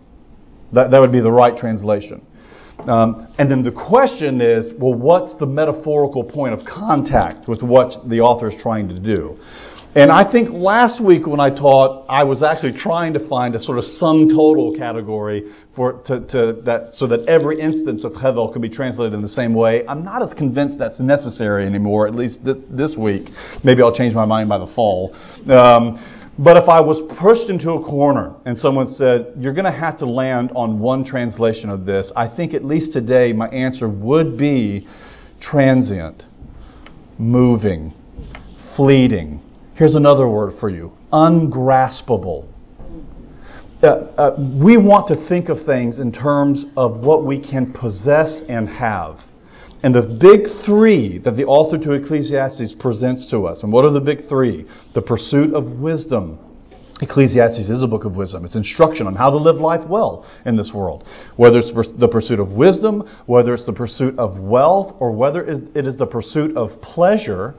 That, 0.72 0.90
that 0.90 1.00
would 1.00 1.12
be 1.12 1.20
the 1.20 1.32
right 1.32 1.56
translation. 1.56 2.24
Um, 2.80 3.32
and 3.38 3.50
then 3.50 3.62
the 3.62 3.72
question 3.72 4.40
is, 4.40 4.72
well, 4.78 4.94
what's 4.94 5.34
the 5.38 5.46
metaphorical 5.46 6.24
point 6.24 6.54
of 6.54 6.66
contact 6.66 7.48
with 7.48 7.62
what 7.62 8.08
the 8.08 8.20
author 8.20 8.48
is 8.48 8.56
trying 8.60 8.88
to 8.88 8.98
do? 8.98 9.38
And 9.96 10.10
I 10.10 10.30
think 10.30 10.48
last 10.50 11.02
week 11.02 11.24
when 11.24 11.38
I 11.38 11.50
taught, 11.50 12.06
I 12.08 12.24
was 12.24 12.42
actually 12.42 12.72
trying 12.72 13.12
to 13.12 13.28
find 13.28 13.54
a 13.54 13.60
sort 13.60 13.78
of 13.78 13.84
sum 13.84 14.28
total 14.28 14.74
category 14.76 15.52
for 15.76 16.02
to, 16.06 16.26
to 16.30 16.60
that 16.64 16.94
so 16.94 17.06
that 17.06 17.28
every 17.28 17.60
instance 17.60 18.04
of 18.04 18.10
Hevel 18.12 18.52
could 18.52 18.60
be 18.60 18.68
translated 18.68 19.14
in 19.14 19.22
the 19.22 19.28
same 19.28 19.54
way. 19.54 19.86
I'm 19.86 20.02
not 20.02 20.20
as 20.20 20.34
convinced 20.34 20.80
that's 20.80 20.98
necessary 20.98 21.64
anymore, 21.64 22.08
at 22.08 22.14
least 22.16 22.44
th- 22.44 22.56
this 22.68 22.96
week. 22.98 23.28
Maybe 23.62 23.82
I'll 23.82 23.94
change 23.94 24.16
my 24.16 24.24
mind 24.24 24.48
by 24.48 24.58
the 24.58 24.66
fall. 24.74 25.14
Um, 25.48 26.23
but 26.38 26.56
if 26.56 26.68
I 26.68 26.80
was 26.80 27.00
pushed 27.18 27.48
into 27.50 27.72
a 27.72 27.84
corner 27.84 28.34
and 28.44 28.58
someone 28.58 28.88
said, 28.88 29.34
You're 29.38 29.54
going 29.54 29.64
to 29.64 29.70
have 29.70 29.98
to 29.98 30.06
land 30.06 30.50
on 30.54 30.80
one 30.80 31.04
translation 31.04 31.70
of 31.70 31.84
this, 31.84 32.12
I 32.16 32.34
think 32.34 32.54
at 32.54 32.64
least 32.64 32.92
today 32.92 33.32
my 33.32 33.48
answer 33.48 33.88
would 33.88 34.36
be 34.36 34.86
transient, 35.40 36.24
moving, 37.18 37.94
fleeting 38.76 39.40
Here's 39.74 39.96
another 39.96 40.28
word 40.28 40.52
for 40.60 40.70
you 40.70 40.92
ungraspable. 41.12 42.48
Uh, 43.82 43.86
uh, 43.86 44.36
we 44.62 44.76
want 44.76 45.08
to 45.08 45.28
think 45.28 45.48
of 45.48 45.66
things 45.66 45.98
in 45.98 46.12
terms 46.12 46.66
of 46.76 47.00
what 47.00 47.24
we 47.24 47.40
can 47.40 47.72
possess 47.72 48.42
and 48.48 48.68
have. 48.68 49.18
And 49.84 49.94
the 49.94 50.00
big 50.00 50.46
three 50.64 51.18
that 51.18 51.32
the 51.32 51.44
author 51.44 51.76
to 51.76 51.92
Ecclesiastes 51.92 52.74
presents 52.80 53.30
to 53.30 53.44
us, 53.44 53.62
and 53.62 53.70
what 53.70 53.84
are 53.84 53.90
the 53.90 54.00
big 54.00 54.26
three? 54.30 54.66
The 54.94 55.02
pursuit 55.02 55.52
of 55.52 55.78
wisdom. 55.78 56.38
Ecclesiastes 57.02 57.68
is 57.68 57.82
a 57.82 57.86
book 57.86 58.06
of 58.06 58.16
wisdom. 58.16 58.46
It's 58.46 58.56
instruction 58.56 59.06
on 59.06 59.14
how 59.14 59.28
to 59.28 59.36
live 59.36 59.56
life 59.56 59.86
well 59.86 60.24
in 60.46 60.56
this 60.56 60.72
world. 60.74 61.06
Whether 61.36 61.58
it's 61.58 61.70
the 62.00 62.08
pursuit 62.08 62.40
of 62.40 62.52
wisdom, 62.52 63.06
whether 63.26 63.52
it's 63.52 63.66
the 63.66 63.74
pursuit 63.74 64.18
of 64.18 64.38
wealth, 64.38 64.96
or 65.00 65.12
whether 65.12 65.44
it 65.44 65.86
is 65.86 65.98
the 65.98 66.06
pursuit 66.06 66.56
of 66.56 66.80
pleasure, 66.80 67.54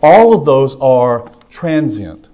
all 0.00 0.38
of 0.38 0.46
those 0.46 0.76
are 0.80 1.34
transient. 1.50 2.28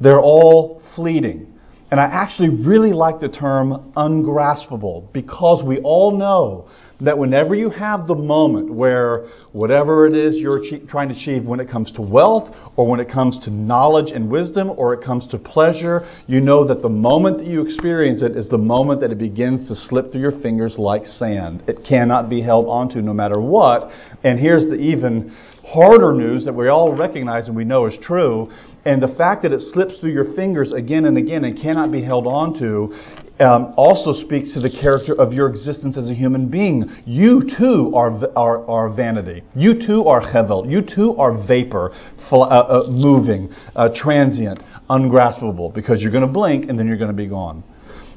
They're 0.00 0.18
all 0.18 0.80
fleeting. 0.94 1.52
And 1.90 2.00
I 2.00 2.04
actually 2.04 2.48
really 2.48 2.92
like 2.92 3.20
the 3.20 3.28
term 3.28 3.92
ungraspable 3.96 5.08
because 5.12 5.62
we 5.64 5.78
all 5.78 6.16
know 6.16 6.68
that 7.00 7.16
whenever 7.16 7.54
you 7.54 7.68
have 7.68 8.06
the 8.06 8.14
moment 8.14 8.72
where 8.72 9.26
whatever 9.52 10.06
it 10.06 10.16
is 10.16 10.36
you're 10.36 10.62
trying 10.88 11.08
to 11.08 11.14
achieve, 11.14 11.46
when 11.46 11.60
it 11.60 11.68
comes 11.68 11.92
to 11.92 12.02
wealth, 12.02 12.54
or 12.76 12.86
when 12.86 13.00
it 13.00 13.08
comes 13.08 13.38
to 13.44 13.50
knowledge 13.50 14.10
and 14.12 14.30
wisdom, 14.30 14.70
or 14.76 14.94
it 14.94 15.04
comes 15.04 15.26
to 15.28 15.38
pleasure, 15.38 16.08
you 16.26 16.40
know 16.40 16.66
that 16.66 16.82
the 16.82 16.88
moment 16.88 17.38
that 17.38 17.46
you 17.46 17.62
experience 17.62 18.22
it 18.22 18.36
is 18.36 18.48
the 18.48 18.58
moment 18.58 19.00
that 19.00 19.12
it 19.12 19.18
begins 19.18 19.68
to 19.68 19.74
slip 19.74 20.10
through 20.10 20.22
your 20.22 20.40
fingers 20.40 20.76
like 20.78 21.04
sand. 21.04 21.62
It 21.68 21.84
cannot 21.86 22.30
be 22.30 22.40
held 22.40 22.66
onto 22.66 23.02
no 23.02 23.12
matter 23.12 23.40
what. 23.40 23.90
And 24.24 24.40
here's 24.40 24.64
the 24.64 24.76
even 24.76 25.36
harder 25.64 26.12
news 26.12 26.44
that 26.44 26.54
we 26.54 26.68
all 26.68 26.96
recognize 26.96 27.48
and 27.48 27.56
we 27.56 27.64
know 27.64 27.86
is 27.86 27.98
true. 28.00 28.50
And 28.86 29.02
the 29.02 29.12
fact 29.18 29.42
that 29.42 29.52
it 29.52 29.60
slips 29.60 29.98
through 29.98 30.12
your 30.12 30.32
fingers 30.34 30.72
again 30.72 31.06
and 31.06 31.18
again 31.18 31.44
and 31.44 31.60
cannot 31.60 31.90
be 31.90 32.02
held 32.02 32.26
onto 32.26 32.94
um, 33.40 33.74
also 33.76 34.12
speaks 34.12 34.54
to 34.54 34.60
the 34.60 34.70
character 34.70 35.12
of 35.20 35.32
your 35.32 35.48
existence 35.48 35.98
as 35.98 36.08
a 36.08 36.14
human 36.14 36.48
being. 36.48 36.88
You 37.04 37.42
too 37.58 37.92
are, 37.94 38.12
are, 38.36 38.64
are 38.66 38.88
vanity. 38.94 39.42
You 39.54 39.74
too 39.86 40.04
are 40.04 40.20
hevel. 40.20 40.70
You 40.70 40.82
too 40.82 41.16
are 41.18 41.36
vapor, 41.46 41.90
uh, 42.30 42.38
uh, 42.38 42.86
moving, 42.88 43.50
uh, 43.74 43.90
transient, 43.94 44.62
ungraspable, 44.88 45.74
because 45.74 46.00
you're 46.00 46.12
going 46.12 46.26
to 46.26 46.32
blink 46.32 46.70
and 46.70 46.78
then 46.78 46.86
you're 46.86 46.96
going 46.96 47.10
to 47.10 47.16
be 47.16 47.28
gone. 47.28 47.64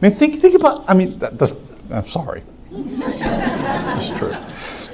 I 0.01 0.07
mean, 0.07 0.19
think, 0.19 0.39
think 0.39 0.55
about, 0.55 0.87
I 0.87 0.93
mean, 0.93 1.19
that, 1.19 1.33
I'm 1.91 2.07
sorry. 2.09 2.43
It's 2.71 4.19
true. 4.19 4.33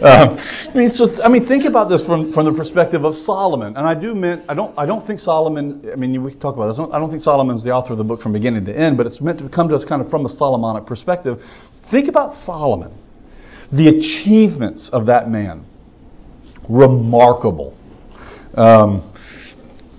Um, 0.02 0.38
I 0.38 0.72
mean, 0.74 0.90
so 0.90 1.08
I 1.22 1.30
mean, 1.30 1.48
think 1.48 1.66
about 1.66 1.90
this 1.90 2.06
from, 2.06 2.32
from 2.34 2.46
the 2.46 2.54
perspective 2.54 3.04
of 3.04 3.16
Solomon, 3.16 3.76
and 3.76 3.88
I 3.88 3.94
do 4.00 4.16
mean 4.16 4.44
I 4.48 4.54
don't 4.54 4.78
I 4.78 4.86
don't 4.86 5.06
think 5.06 5.20
Solomon. 5.20 5.90
I 5.92 5.96
mean, 5.96 6.24
we 6.24 6.32
can 6.32 6.40
talk 6.40 6.56
about 6.56 6.68
this. 6.68 6.80
I 6.80 7.00
don't 7.00 7.10
think 7.10 7.22
Solomon's 7.22 7.64
the 7.64 7.72
author 7.72 7.92
of 7.94 7.98
the 7.98 8.04
book 8.04 8.22
from 8.22 8.34
beginning 8.34 8.66
to 8.66 8.78
end, 8.78 8.98
but 8.98 9.06
it's 9.06 9.22
meant 9.22 9.40
to 9.40 9.50
come 9.50 9.68
to 9.70 9.76
us 9.76 9.84
kind 9.84 10.02
of 10.02 10.10
from 10.10 10.26
a 10.26 10.30
Solomonic 10.30 10.86
perspective. 10.86 11.40
Think 11.92 12.08
about 12.08 12.46
Solomon, 12.46 12.94
the 13.72 13.90
achievements 13.90 14.90
of 14.94 15.08
that 15.08 15.30
man, 15.30 15.66
remarkable. 16.70 17.78
Um, 18.54 19.12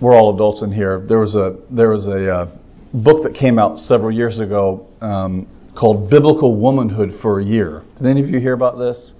we're 0.00 0.14
all 0.14 0.35
adults 0.35 0.62
in 0.62 0.73
here. 0.73 1.04
There 1.06 1.18
was 1.18 1.37
a 1.37 1.56
there 1.71 1.90
was 1.90 2.06
a 2.06 2.33
uh, 2.33 2.59
book 2.95 3.23
that 3.25 3.35
came 3.35 3.59
out 3.59 3.78
several 3.78 4.12
years 4.12 4.40
ago 4.40 4.87
um, 5.00 5.47
called 5.78 6.11
Biblical 6.11 6.56
Womanhood 6.56 7.11
for 7.21 7.40
a 7.40 7.45
Year. 7.45 7.83
Did 7.99 8.06
any 8.06 8.23
of 8.23 8.28
you 8.28 8.40
hear 8.40 8.54
about 8.54 8.78
this? 8.78 9.12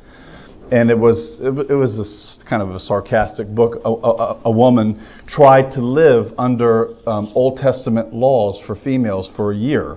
and 0.71 0.91
it 0.91 0.99
was 0.99 1.39
it, 1.41 1.75
was 1.75 1.97
this 1.97 2.43
kind 2.49 2.61
of 2.61 2.71
a 2.71 2.81
sarcastic 2.81 3.47
book. 3.47 3.81
A, 3.85 3.89
a, 3.89 4.41
a 4.47 4.51
woman 4.51 5.07
tried 5.29 5.73
to 5.73 5.81
live 5.81 6.33
under 6.39 6.97
um, 7.09 7.31
Old 7.35 7.59
Testament 7.59 8.13
laws 8.13 8.61
for 8.67 8.75
females 8.75 9.31
for 9.37 9.53
a 9.53 9.57
year, 9.57 9.97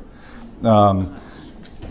um, 0.63 1.17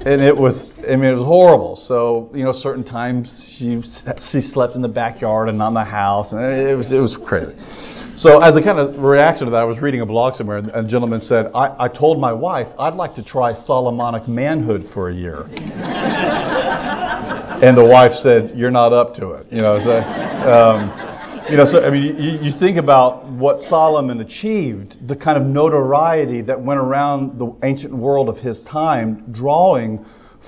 and 0.06 0.22
it 0.22 0.36
was 0.36 0.72
I 0.88 0.96
mean 0.96 1.10
it 1.10 1.14
was 1.14 1.24
horrible. 1.24 1.76
So 1.76 2.30
you 2.34 2.44
know, 2.44 2.52
certain 2.52 2.84
times 2.84 3.54
she 3.58 3.82
she 4.30 4.40
slept 4.40 4.76
in 4.76 4.82
the 4.82 4.88
backyard 4.88 5.48
and 5.48 5.58
not 5.58 5.68
in 5.68 5.74
the 5.74 5.84
house, 5.84 6.32
and 6.32 6.40
it 6.40 6.76
was 6.76 6.92
it 6.92 6.98
was 6.98 7.16
crazy. 7.26 7.54
So 8.16 8.40
as 8.40 8.56
a 8.56 8.62
kind 8.62 8.78
of 8.78 9.02
reaction 9.02 9.46
to 9.46 9.50
that, 9.52 9.60
I 9.62 9.64
was 9.64 9.80
reading 9.80 10.00
a 10.00 10.06
blog 10.06 10.34
somewhere, 10.34 10.58
and 10.58 10.70
a 10.70 10.82
gentleman 10.86 11.20
said, 11.20 11.50
"I, 11.54 11.86
I 11.86 11.88
told 11.88 12.20
my 12.20 12.32
wife 12.32 12.68
I'd 12.78 12.94
like 12.94 13.14
to 13.14 13.22
try 13.24 13.54
Solomonic 13.54 14.28
manhood 14.28 14.84
for 14.92 15.10
a 15.10 15.14
year." 15.14 15.42
and 17.62 17.76
the 17.76 17.84
wife 17.84 18.12
said, 18.12 18.52
"You're 18.56 18.70
not 18.70 18.92
up 18.92 19.14
to 19.16 19.32
it." 19.32 19.46
You 19.50 19.62
know, 19.62 19.78
so, 19.78 19.98
um, 19.98 21.07
you 21.50 21.56
know, 21.56 21.64
so 21.64 21.82
I 21.82 21.90
mean, 21.90 22.16
you, 22.18 22.50
you 22.50 22.58
think 22.58 22.76
about 22.76 23.30
what 23.30 23.60
Solomon 23.60 24.20
achieved, 24.20 24.96
the 25.08 25.16
kind 25.16 25.38
of 25.38 25.44
notoriety 25.44 26.42
that 26.42 26.60
went 26.60 26.78
around 26.78 27.38
the 27.38 27.56
ancient 27.62 27.96
world 27.96 28.28
of 28.28 28.36
his 28.36 28.60
time, 28.70 29.24
drawing 29.32 30.04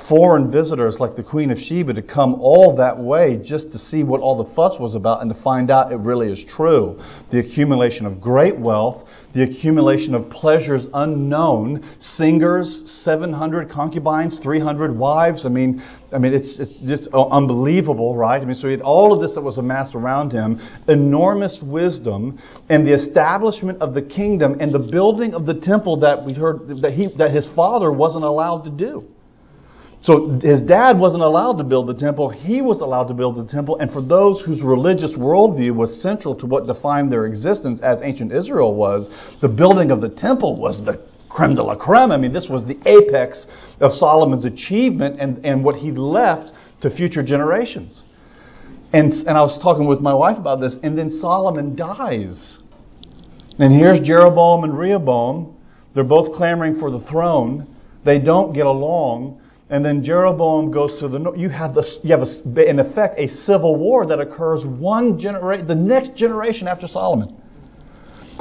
foreign 0.09 0.51
visitors 0.51 0.99
like 1.01 1.17
the 1.17 1.23
Queen 1.23 1.51
of 1.51 1.59
Sheba 1.59 1.95
to 1.95 2.03
come 2.03 2.35
all 2.35 2.77
that 2.77 2.99
way 2.99 3.41
just 3.43 3.73
to 3.73 3.79
see 3.79 4.03
what 4.03 4.21
all 4.21 4.43
the 4.43 4.55
fuss 4.55 4.77
was 4.79 4.95
about 4.95 5.23
and 5.23 5.35
to 5.35 5.43
find 5.43 5.71
out 5.71 5.93
it 5.93 5.97
really 5.97 6.31
is 6.31 6.45
true. 6.49 7.01
The 7.33 7.39
accumulation 7.39 8.07
of 8.07 8.21
great 8.21 8.59
wealth, 8.59 9.07
the 9.35 9.43
accumulation 9.43 10.15
of 10.15 10.29
pleasures 10.31 10.89
unknown, 10.93 11.89
singers, 12.01 12.83
700 13.05 13.71
concubines, 13.71 14.39
300 14.43 14.97
wives. 14.97 15.47
I 15.47 15.49
mean, 15.49 15.83
I 16.13 16.19
mean, 16.19 16.35
it's, 16.35 16.59
it's 16.59 16.77
just 16.81 17.09
unbelievable, 17.15 18.17
right? 18.17 18.41
I 18.41 18.45
mean, 18.45 18.55
so 18.55 18.67
he 18.67 18.73
had 18.73 18.81
all 18.81 19.15
of 19.15 19.21
this 19.21 19.35
that 19.37 19.43
was 19.43 19.59
amassed 19.59 19.95
around 19.95 20.33
him, 20.33 20.61
enormous 20.89 21.63
wisdom, 21.63 22.41
and 22.69 22.87
the 22.87 22.95
establishment 22.95 23.81
of 23.81 23.95
the 23.95 24.03
kingdom 24.03 24.59
and 24.61 24.75
the 24.75 24.79
building 24.79 25.35
of 25.35 25.47
the 25.47 25.55
temple 25.55 26.01
that 26.01 26.25
we 26.25 26.35
heard 26.35 26.81
that 26.83 26.93
he 26.93 27.09
that 27.19 27.33
his 27.33 27.49
father 27.55 27.93
wasn't 27.93 28.25
allowed 28.25 28.63
to 28.63 28.71
do. 28.71 29.05
So 30.03 30.41
his 30.43 30.63
dad 30.63 30.99
wasn't 30.99 31.23
allowed 31.23 31.59
to 31.59 31.65
build 31.65 31.87
the 31.87 31.95
temple. 31.95 32.31
He 32.31 32.63
was 32.63 32.81
allowed 32.81 33.09
to 33.09 33.15
build 33.15 33.37
the 33.37 33.51
temple. 33.51 33.77
And 33.79 33.91
for 33.93 34.01
those 34.01 34.43
whose 34.45 34.63
religious 34.63 35.13
worldview 35.13 35.75
was 35.75 36.01
central 36.01 36.35
to 36.37 36.47
what 36.47 36.67
defined 36.67 37.13
their 37.13 37.27
existence 37.27 37.81
as 37.83 38.01
ancient 38.03 38.33
Israel 38.33 38.75
was, 38.75 39.11
the 39.43 39.49
building 39.49 39.91
of 39.91 40.01
the 40.01 40.09
temple 40.09 40.57
was 40.57 40.83
the 40.87 41.07
creme 41.29 41.55
de 41.55 41.63
la 41.63 41.77
creme. 41.77 42.11
I 42.11 42.17
mean, 42.17 42.33
this 42.33 42.49
was 42.51 42.67
the 42.67 42.79
apex 42.87 43.47
of 43.81 43.93
Solomon's 43.93 44.47
achievement 44.47 45.21
and, 45.21 45.45
and 45.45 45.63
what 45.63 45.77
he 45.77 45.93
left 45.93 46.53
to 46.81 46.95
future 46.95 47.23
generations. 47.23 48.05
And, 48.93 49.13
and 49.13 49.37
I 49.37 49.43
was 49.43 49.61
talking 49.63 49.87
with 49.87 50.01
my 50.01 50.15
wife 50.15 50.39
about 50.39 50.61
this, 50.61 50.77
and 50.83 50.99
then 50.99 51.11
Solomon 51.11 51.77
dies. 51.77 52.59
And 53.59 53.73
here's 53.73 54.01
Jeroboam 54.01 54.65
and 54.65 54.77
Rehoboam. 54.77 55.55
They're 55.95 56.05
both 56.05 56.35
clamoring 56.35 56.81
for 56.81 56.91
the 56.91 57.01
throne. 57.01 57.67
They 58.05 58.19
don't 58.19 58.53
get 58.53 58.67
along. 58.67 59.40
And 59.71 59.85
then 59.85 60.03
Jeroboam 60.03 60.73
goes 60.73 60.99
to 60.99 61.09
the 61.09 61.21
north. 61.21 61.39
You 61.39 61.49
have, 61.49 61.75
this, 61.75 62.01
you 62.03 62.11
have 62.11 62.27
a, 62.27 62.69
in 62.69 62.81
effect 62.81 63.19
a 63.19 63.29
civil 63.29 63.77
war 63.77 64.05
that 64.05 64.19
occurs 64.19 64.67
one 64.67 65.17
generation, 65.17 65.69
the 65.69 65.77
next 65.77 66.17
generation 66.17 66.67
after 66.67 66.89
Solomon. 66.89 67.41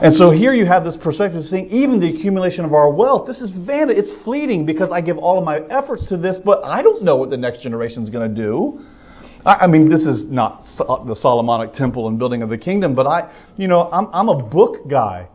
And 0.02 0.12
so 0.12 0.32
here 0.32 0.54
you 0.54 0.66
have 0.66 0.84
this 0.84 0.98
perspective 0.98 1.40
of 1.40 1.44
seeing 1.44 1.68
even 1.70 2.00
the 2.00 2.10
accumulation 2.10 2.66
of 2.66 2.74
our 2.74 2.92
wealth. 2.92 3.28
This 3.28 3.42
is 3.42 3.52
vanity. 3.52 4.00
It's 4.00 4.14
fleeting 4.24 4.66
because 4.66 4.90
I 4.92 5.02
give 5.02 5.18
all 5.18 5.38
of 5.38 5.44
my 5.44 5.60
efforts 5.68 6.10
to 6.10 6.18
this, 6.18 6.38
but 6.44 6.64
I 6.64 6.82
don't 6.82 7.04
know 7.04 7.18
what 7.18 7.30
the 7.30 7.38
next 7.38 7.62
generation 7.62 8.02
is 8.02 8.10
going 8.10 8.34
to 8.34 8.42
do. 8.42 8.80
I, 9.46 9.66
I 9.66 9.68
mean, 9.68 9.88
this 9.88 10.02
is 10.02 10.32
not 10.32 10.62
the 10.80 11.16
Solomonic 11.16 11.74
temple 11.74 12.08
and 12.08 12.18
building 12.18 12.42
of 12.42 12.50
the 12.50 12.58
kingdom, 12.58 12.96
but 12.96 13.06
I, 13.06 13.32
you 13.56 13.68
know, 13.68 13.88
I'm, 13.92 14.08
I'm 14.14 14.30
a 14.30 14.42
book 14.42 14.90
guy. 14.90 15.28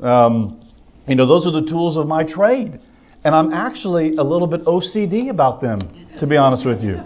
Um, 0.00 0.60
you 1.06 1.16
know, 1.16 1.26
those 1.26 1.46
are 1.46 1.52
the 1.52 1.68
tools 1.68 1.98
of 1.98 2.06
my 2.06 2.24
trade 2.24 2.80
and 3.24 3.34
I'm 3.34 3.52
actually 3.52 4.16
a 4.16 4.22
little 4.22 4.46
bit 4.46 4.64
OCD 4.64 5.30
about 5.30 5.60
them, 5.60 5.80
to 6.20 6.26
be 6.26 6.36
honest 6.36 6.66
with 6.66 6.80
you. 6.82 6.96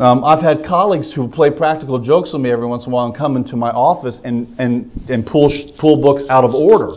Um, 0.00 0.24
I've 0.24 0.42
had 0.42 0.64
colleagues 0.66 1.12
who 1.14 1.28
play 1.28 1.50
practical 1.50 2.00
jokes 2.00 2.32
with 2.32 2.42
me 2.42 2.50
every 2.50 2.66
once 2.66 2.84
in 2.84 2.90
a 2.90 2.94
while 2.94 3.06
and 3.06 3.16
come 3.16 3.36
into 3.36 3.56
my 3.56 3.70
office 3.70 4.18
and, 4.24 4.48
and, 4.58 4.90
and 5.08 5.26
pull, 5.26 5.50
pull 5.78 6.00
books 6.00 6.24
out 6.28 6.44
of 6.44 6.54
order. 6.54 6.96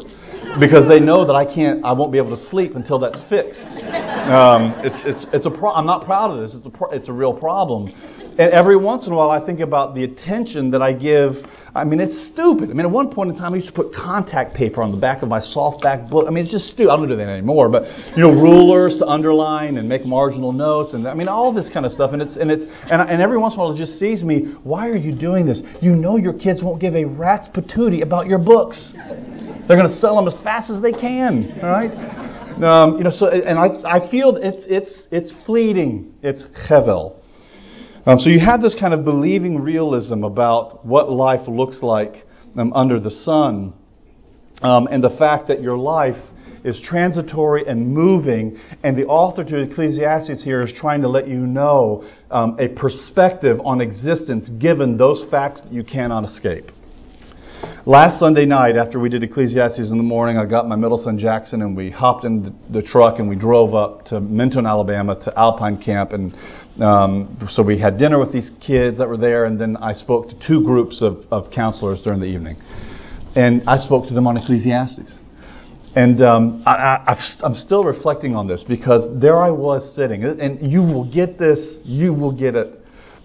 because 0.60 0.88
they 0.88 1.00
know 1.00 1.26
that 1.26 1.34
I 1.34 1.46
can't, 1.46 1.84
I 1.86 1.92
won't 1.94 2.12
be 2.12 2.18
able 2.18 2.32
to 2.32 2.42
sleep 2.50 2.76
until 2.76 2.98
that's 3.00 3.22
fixed. 3.30 3.68
Um, 3.68 4.74
it's, 4.82 5.04
it's, 5.06 5.28
it's 5.34 5.46
a 5.46 5.52
pro- 5.52 5.74
I'm 5.74 5.86
not 5.86 6.06
proud 6.06 6.32
of 6.32 6.42
this. 6.42 6.56
It's 6.56 6.66
a, 6.66 6.70
pro- 6.70 6.92
it's 6.92 7.10
a 7.10 7.14
real 7.14 7.34
problem. 7.34 7.94
And 8.40 8.52
every 8.54 8.78
once 8.78 9.08
in 9.08 9.14
a 9.14 9.16
while, 9.16 9.32
I 9.32 9.44
think 9.44 9.62
about 9.62 9.96
the 9.96 10.04
attention 10.04 10.70
that 10.72 10.82
I 10.82 10.94
give. 10.94 11.34
I 11.74 11.84
mean, 11.84 12.00
it's 12.00 12.30
stupid. 12.32 12.70
I 12.70 12.74
mean, 12.74 12.86
at 12.86 12.92
one 12.92 13.10
point 13.12 13.32
in 13.32 13.36
time, 13.36 13.54
I 13.54 13.58
used 13.58 13.68
to 13.68 13.74
put 13.74 13.94
contact 13.94 14.56
paper 14.56 14.84
on 14.84 14.92
the 14.92 14.98
back 14.98 15.24
of 15.24 15.30
my 15.30 15.40
softback 15.40 16.08
book. 16.08 16.26
I 16.28 16.30
mean, 16.30 16.44
it's 16.44 16.52
just 16.52 16.68
stupid. 16.68 16.92
I 16.92 16.98
don't 16.98 17.08
do 17.08 17.16
that 17.16 17.28
anymore. 17.28 17.68
But 17.68 17.84
you 18.16 18.22
know, 18.22 18.30
rulers 18.30 18.98
to 19.00 19.08
underline 19.08 19.78
and 19.78 19.90
make 19.90 20.06
marginal 20.06 20.52
notes, 20.52 20.94
and 20.94 21.08
I 21.08 21.16
mean, 21.16 21.28
all 21.28 21.52
this 21.52 21.68
kind 21.74 21.84
of 21.84 21.92
stuff. 21.92 22.14
And 22.14 22.22
it's 22.22 22.38
and 22.38 22.52
it's 22.52 22.66
and, 22.92 23.02
and 23.02 23.22
every 23.22 23.40
once 23.40 23.56
in 23.56 23.60
a 23.60 23.64
while, 23.64 23.74
it 23.74 23.78
just 23.78 23.98
sees 23.98 24.24
me. 24.24 24.54
Why 24.64 24.88
are 24.88 24.96
you 24.96 25.18
doing 25.18 25.48
this? 25.48 25.64
You 25.82 25.96
know, 25.96 26.18
your 26.18 26.34
kids 26.34 26.62
won't 26.62 26.80
give 26.80 26.94
a 26.94 27.06
rat's 27.06 27.48
patootie 27.50 28.04
about 28.04 28.28
your 28.28 28.40
books. 28.40 28.94
They're 28.96 29.78
going 29.78 29.90
to 29.90 29.98
sell 29.98 30.16
them 30.16 30.28
as 30.28 30.42
fast 30.44 30.70
as 30.70 30.82
they 30.82 30.92
can. 30.92 31.60
All 31.62 31.70
right. 31.70 31.92
Um, 32.64 32.98
you 32.98 33.04
know, 33.04 33.10
so 33.10 33.30
and 33.30 33.58
I, 33.58 33.98
I 33.98 34.12
feel 34.12 34.36
it's 34.36 34.66
it's 34.70 35.08
it's 35.12 35.34
fleeting. 35.46 36.14
It's 36.22 36.46
chevel. 36.70 37.16
Um, 38.08 38.20
so 38.20 38.30
you 38.30 38.40
have 38.40 38.62
this 38.62 38.74
kind 38.74 38.94
of 38.94 39.04
believing 39.04 39.60
realism 39.60 40.24
about 40.24 40.86
what 40.86 41.12
life 41.12 41.46
looks 41.50 41.84
like 41.84 42.24
um, 42.56 42.72
under 42.72 43.02
the 43.02 43.12
sun, 43.12 43.74
um, 44.62 44.88
and 44.90 45.04
the 45.04 45.14
fact 45.20 45.50
that 45.50 45.62
your 45.62 45.78
life 45.78 46.16
is 46.64 46.80
transitory 46.82 47.68
and 47.68 47.94
moving. 47.94 48.58
And 48.82 48.98
the 48.98 49.08
author 49.08 49.44
to 49.44 49.58
Ecclesiastes 49.58 50.42
here 50.42 50.64
is 50.64 50.72
trying 50.74 51.02
to 51.02 51.10
let 51.10 51.28
you 51.28 51.40
know 51.40 52.10
um, 52.32 52.58
a 52.62 52.70
perspective 52.70 53.60
on 53.66 53.82
existence 53.82 54.50
given 54.52 54.96
those 54.96 55.26
facts 55.30 55.64
that 55.64 55.74
you 55.74 55.84
cannot 55.84 56.24
escape. 56.24 56.72
Last 57.86 58.20
Sunday 58.20 58.46
night, 58.46 58.76
after 58.76 59.00
we 59.00 59.08
did 59.08 59.24
Ecclesiastes 59.24 59.92
in 59.92 59.98
the 59.98 60.04
morning, 60.04 60.38
I 60.38 60.46
got 60.46 60.68
my 60.68 60.76
middle 60.76 60.98
son 60.98 61.18
Jackson 61.18 61.62
and 61.62 61.76
we 61.76 61.90
hopped 61.90 62.26
in 62.26 62.54
the 62.70 62.82
truck 62.82 63.20
and 63.20 63.30
we 63.30 63.36
drove 63.36 63.74
up 63.74 64.04
to 64.06 64.20
Mentone, 64.20 64.66
Alabama 64.66 65.18
to 65.24 65.40
Alpine 65.40 65.82
Camp. 65.82 66.12
And 66.12 66.36
um, 66.82 67.38
so 67.50 67.64
we 67.64 67.80
had 67.80 67.98
dinner 67.98 68.20
with 68.20 68.34
these 68.34 68.52
kids 68.66 68.98
that 68.98 69.08
were 69.08 69.18
there, 69.18 69.46
and 69.46 69.60
then 69.60 69.78
I 69.78 69.94
spoke 69.94 70.28
to 70.30 70.36
two 70.46 70.64
groups 70.64 71.02
of, 71.02 71.20
of 71.32 71.50
counselors 71.50 72.02
during 72.04 72.20
the 72.20 72.28
evening. 72.28 72.58
And 73.36 73.64
I 73.68 73.78
spoke 73.80 74.08
to 74.10 74.14
them 74.14 74.28
on 74.28 74.38
Ecclesiastes. 74.38 75.20
And 75.96 76.22
um, 76.22 76.64
I, 76.66 77.18
am 77.44 77.56
still 77.56 77.84
reflecting 77.84 78.36
on 78.36 78.48
this 78.48 78.64
because 78.68 79.20
there 79.20 79.40
I 79.40 79.50
was 79.50 79.96
sitting, 79.96 80.24
and 80.24 80.72
you 80.72 80.82
will 80.82 81.12
get 81.12 81.40
this, 81.40 81.80
you 81.86 82.14
will 82.14 82.38
get 82.38 82.56
it. 82.56 82.77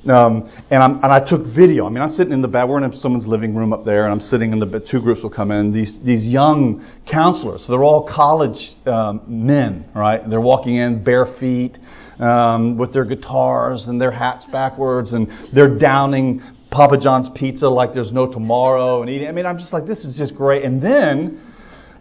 Um, 0.09 0.51
and, 0.71 0.83
and, 0.83 1.13
i 1.13 1.21
took 1.25 1.43
video. 1.55 1.87
I 1.87 1.91
mean, 1.91 2.03
I'm 2.03 2.11
sitting 2.11 2.33
in 2.33 2.43
the 2.43 2.49
back. 2.49 2.69
We're 2.69 2.83
in 2.83 2.93
someone's 2.95 3.27
living 3.27 3.55
room 3.55 3.73
up 3.73 3.85
there, 3.85 4.05
and 4.05 4.13
I'm 4.13 4.21
sitting 4.21 4.53
in 4.53 4.59
the 4.59 4.85
two 4.91 5.01
groups 5.01 5.23
will 5.23 5.31
come 5.31 5.53
in. 5.53 5.73
These 5.73 6.01
these 6.05 6.25
young 6.25 6.85
counselors. 7.11 7.65
So 7.65 7.73
they're 7.73 7.85
all 7.85 8.09
college 8.13 8.75
um, 8.87 9.23
men, 9.29 9.85
right? 9.95 10.29
They're 10.29 10.41
walking 10.41 10.75
in 10.75 11.05
bare 11.05 11.27
feet 11.39 11.79
um, 12.19 12.79
with 12.79 12.93
their 12.93 13.05
guitars 13.05 13.87
and 13.87 14.01
their 14.01 14.11
hats 14.11 14.45
backwards, 14.51 15.13
and 15.13 15.29
they're 15.55 15.79
downing 15.79 16.43
Papa 16.73 16.99
John's 16.99 17.31
pizza 17.37 17.69
like 17.69 17.93
there's 17.93 18.13
no 18.13 18.31
tomorrow 18.31 19.03
and 19.03 19.11
eating. 19.11 19.29
I 19.29 19.33
mean, 19.33 19.47
I'm 19.47 19.59
just 19.59 19.73
like, 19.73 19.87
this 19.87 20.05
is 20.05 20.17
just 20.17 20.35
great. 20.35 20.65
And 20.65 20.83
then 20.83 21.41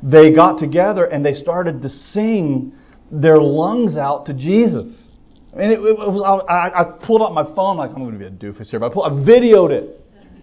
they 0.02 0.34
got 0.34 0.60
together 0.60 1.06
and 1.06 1.24
they 1.24 1.34
started 1.34 1.82
to 1.84 1.90
sing 1.90 2.72
their 3.12 3.38
lungs 3.38 3.98
out 3.98 4.26
to 4.28 4.34
Jesus. 4.34 5.01
I 5.54 5.58
mean, 5.58 5.72
it, 5.72 5.80
it 5.80 5.98
was, 5.98 6.46
I, 6.48 6.82
I, 6.82 7.06
pulled 7.06 7.22
up 7.22 7.34
my 7.34 7.44
phone 7.56 7.76
like 7.78 7.90
I'm 7.90 7.98
going 7.98 8.14
to 8.14 8.20
be 8.20 8.26
a 8.26 8.32
doofus 8.32 8.70
here, 8.70 8.80
but 8.80 8.92
I, 8.92 8.94
pulled, 8.94 9.06
I 9.06 9.16
videoed 9.28 9.72
it. 9.72 10.00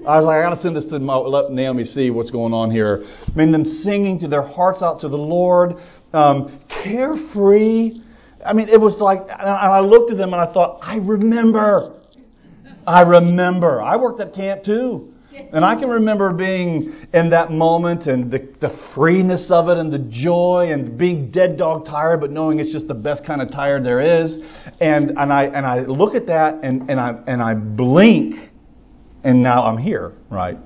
I 0.07 0.19
was 0.19 0.27
like, 0.27 0.37
I 0.37 0.43
got 0.43 0.55
to 0.55 0.61
send 0.61 0.77
this 0.77 0.87
to 0.87 0.99
my, 0.99 1.17
let 1.17 1.51
Naomi 1.51 1.85
see 1.85 2.11
what's 2.11 2.31
going 2.31 2.53
on 2.53 2.71
here. 2.71 3.05
I 3.27 3.37
mean, 3.37 3.51
them 3.51 3.65
singing 3.65 4.19
to 4.21 4.29
their 4.29 4.43
hearts 4.43 4.83
out 4.83 5.01
to 5.01 5.09
the 5.09 5.17
Lord, 5.17 5.77
um, 6.13 6.61
carefree, 6.69 8.03
I 8.45 8.53
mean, 8.53 8.69
it 8.69 8.81
was 8.81 8.99
like, 9.01 9.21
and 9.21 9.31
I 9.33 9.81
looked 9.81 10.11
at 10.11 10.17
them 10.17 10.33
and 10.33 10.41
I 10.41 10.53
thought, 10.53 10.79
I 10.83 10.97
remember. 10.97 11.95
I 12.87 13.03
remember. 13.03 13.83
I 13.83 13.97
worked 13.97 14.21
at 14.21 14.35
camp 14.35 14.65
too. 14.65 15.08
And 15.53 15.65
I 15.65 15.79
can 15.79 15.89
remember 15.89 16.33
being 16.33 16.95
in 17.13 17.31
that 17.31 17.51
moment 17.51 18.07
and 18.07 18.31
the, 18.31 18.49
the 18.61 18.71
freeness 18.95 19.51
of 19.51 19.69
it 19.69 19.77
and 19.77 19.93
the 19.93 19.99
joy 20.11 20.69
and 20.71 20.99
being 20.99 21.31
dead 21.31 21.59
dog 21.59 21.85
tired, 21.85 22.21
but 22.21 22.31
knowing 22.31 22.61
it's 22.61 22.73
just 22.73 22.89
the 22.89 22.95
best 22.95 23.27
kind 23.27 23.43
of 23.43 23.51
tired 23.51 23.85
there 23.85 24.23
is. 24.23 24.39
And, 24.81 25.11
and, 25.11 25.33
I, 25.33 25.45
and 25.45 25.67
I 25.67 25.81
look 25.81 26.15
at 26.15 26.27
that 26.27 26.65
and, 26.65 26.89
and, 26.91 26.99
I, 26.99 27.23
and 27.27 27.43
I 27.43 27.55
blink, 27.55 28.37
and 29.23 29.43
now 29.43 29.65
I'm 29.65 29.79
here, 29.79 30.13
right? 30.31 30.57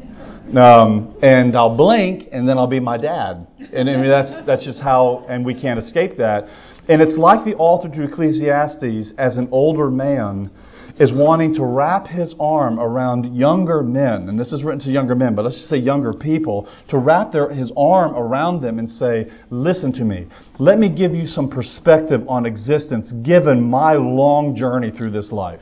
Um, 0.54 1.16
and 1.22 1.56
I'll 1.56 1.76
blink, 1.76 2.28
and 2.32 2.48
then 2.48 2.56
I'll 2.58 2.66
be 2.66 2.80
my 2.80 2.98
dad. 2.98 3.46
And 3.72 3.90
I 3.90 3.96
mean, 3.96 4.08
that's, 4.08 4.40
that's 4.46 4.64
just 4.64 4.80
how, 4.80 5.24
and 5.28 5.44
we 5.44 5.60
can't 5.60 5.78
escape 5.78 6.18
that. 6.18 6.44
And 6.88 7.00
it's 7.00 7.16
like 7.16 7.44
the 7.44 7.54
author 7.56 7.88
to 7.88 8.04
Ecclesiastes, 8.04 9.14
as 9.18 9.36
an 9.36 9.48
older 9.50 9.90
man, 9.90 10.50
is 10.98 11.12
wanting 11.12 11.54
to 11.54 11.64
wrap 11.64 12.06
his 12.06 12.34
arm 12.38 12.78
around 12.78 13.34
younger 13.36 13.82
men, 13.82 14.28
and 14.28 14.38
this 14.38 14.52
is 14.52 14.62
written 14.62 14.80
to 14.80 14.90
younger 14.90 15.14
men, 15.14 15.34
but 15.34 15.42
let's 15.42 15.56
just 15.56 15.68
say 15.68 15.76
younger 15.76 16.12
people, 16.12 16.68
to 16.88 16.98
wrap 16.98 17.32
their, 17.32 17.50
his 17.50 17.72
arm 17.76 18.14
around 18.14 18.62
them 18.62 18.78
and 18.78 18.90
say, 18.90 19.30
Listen 19.50 19.92
to 19.92 20.04
me. 20.04 20.26
Let 20.58 20.78
me 20.78 20.94
give 20.94 21.12
you 21.12 21.26
some 21.26 21.48
perspective 21.48 22.20
on 22.28 22.46
existence 22.46 23.12
given 23.24 23.62
my 23.62 23.94
long 23.94 24.54
journey 24.56 24.90
through 24.90 25.12
this 25.12 25.32
life. 25.32 25.60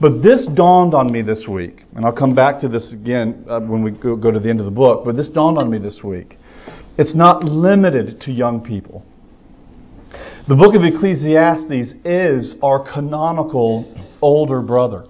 But 0.00 0.22
this 0.22 0.46
dawned 0.54 0.94
on 0.94 1.10
me 1.10 1.22
this 1.22 1.46
week, 1.50 1.82
and 1.96 2.04
I'll 2.04 2.12
come 2.12 2.34
back 2.34 2.60
to 2.60 2.68
this 2.68 2.94
again 2.94 3.44
uh, 3.48 3.60
when 3.60 3.82
we 3.82 3.90
go, 3.90 4.14
go 4.14 4.30
to 4.30 4.38
the 4.38 4.48
end 4.48 4.60
of 4.60 4.64
the 4.64 4.70
book, 4.70 5.04
but 5.04 5.16
this 5.16 5.28
dawned 5.28 5.58
on 5.58 5.70
me 5.70 5.78
this 5.78 6.02
week. 6.04 6.36
It's 6.96 7.16
not 7.16 7.44
limited 7.44 8.20
to 8.22 8.32
young 8.32 8.60
people. 8.60 9.04
The 10.48 10.54
book 10.54 10.74
of 10.74 10.82
Ecclesiastes 10.82 11.94
is 12.04 12.56
our 12.62 12.82
canonical 12.92 13.92
older 14.20 14.60
brother 14.60 15.06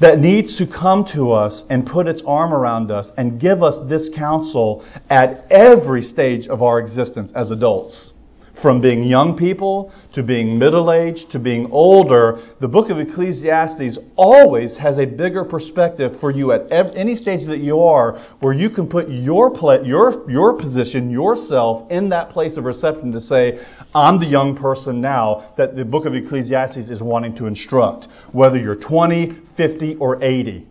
that 0.00 0.18
needs 0.18 0.56
to 0.56 0.66
come 0.66 1.06
to 1.14 1.30
us 1.32 1.62
and 1.68 1.86
put 1.86 2.06
its 2.06 2.22
arm 2.26 2.54
around 2.54 2.90
us 2.90 3.10
and 3.18 3.40
give 3.40 3.62
us 3.62 3.78
this 3.88 4.10
counsel 4.16 4.84
at 5.10 5.44
every 5.50 6.00
stage 6.02 6.48
of 6.48 6.62
our 6.62 6.78
existence 6.80 7.30
as 7.34 7.50
adults. 7.50 8.12
From 8.62 8.82
being 8.82 9.04
young 9.04 9.38
people 9.38 9.90
to 10.14 10.22
being 10.22 10.58
middle 10.58 10.92
aged 10.92 11.30
to 11.32 11.38
being 11.38 11.68
older, 11.70 12.42
the 12.60 12.68
book 12.68 12.90
of 12.90 12.98
Ecclesiastes 12.98 13.98
always 14.16 14.76
has 14.76 14.98
a 14.98 15.06
bigger 15.06 15.44
perspective 15.44 16.20
for 16.20 16.30
you 16.30 16.52
at 16.52 16.70
any 16.70 17.16
stage 17.16 17.46
that 17.46 17.60
you 17.60 17.80
are, 17.80 18.22
where 18.40 18.52
you 18.52 18.68
can 18.68 18.86
put 18.86 19.08
your, 19.08 19.50
your, 19.82 20.30
your 20.30 20.58
position, 20.58 21.10
yourself, 21.10 21.90
in 21.90 22.10
that 22.10 22.30
place 22.30 22.58
of 22.58 22.64
reception 22.64 23.12
to 23.12 23.20
say, 23.20 23.64
I'm 23.94 24.20
the 24.20 24.26
young 24.26 24.54
person 24.54 25.00
now 25.00 25.54
that 25.56 25.74
the 25.74 25.86
book 25.86 26.04
of 26.04 26.14
Ecclesiastes 26.14 26.90
is 26.90 27.00
wanting 27.00 27.34
to 27.36 27.46
instruct. 27.46 28.08
Whether 28.32 28.58
you're 28.58 28.76
20, 28.76 29.40
50, 29.56 29.96
or 29.96 30.22
80, 30.22 30.66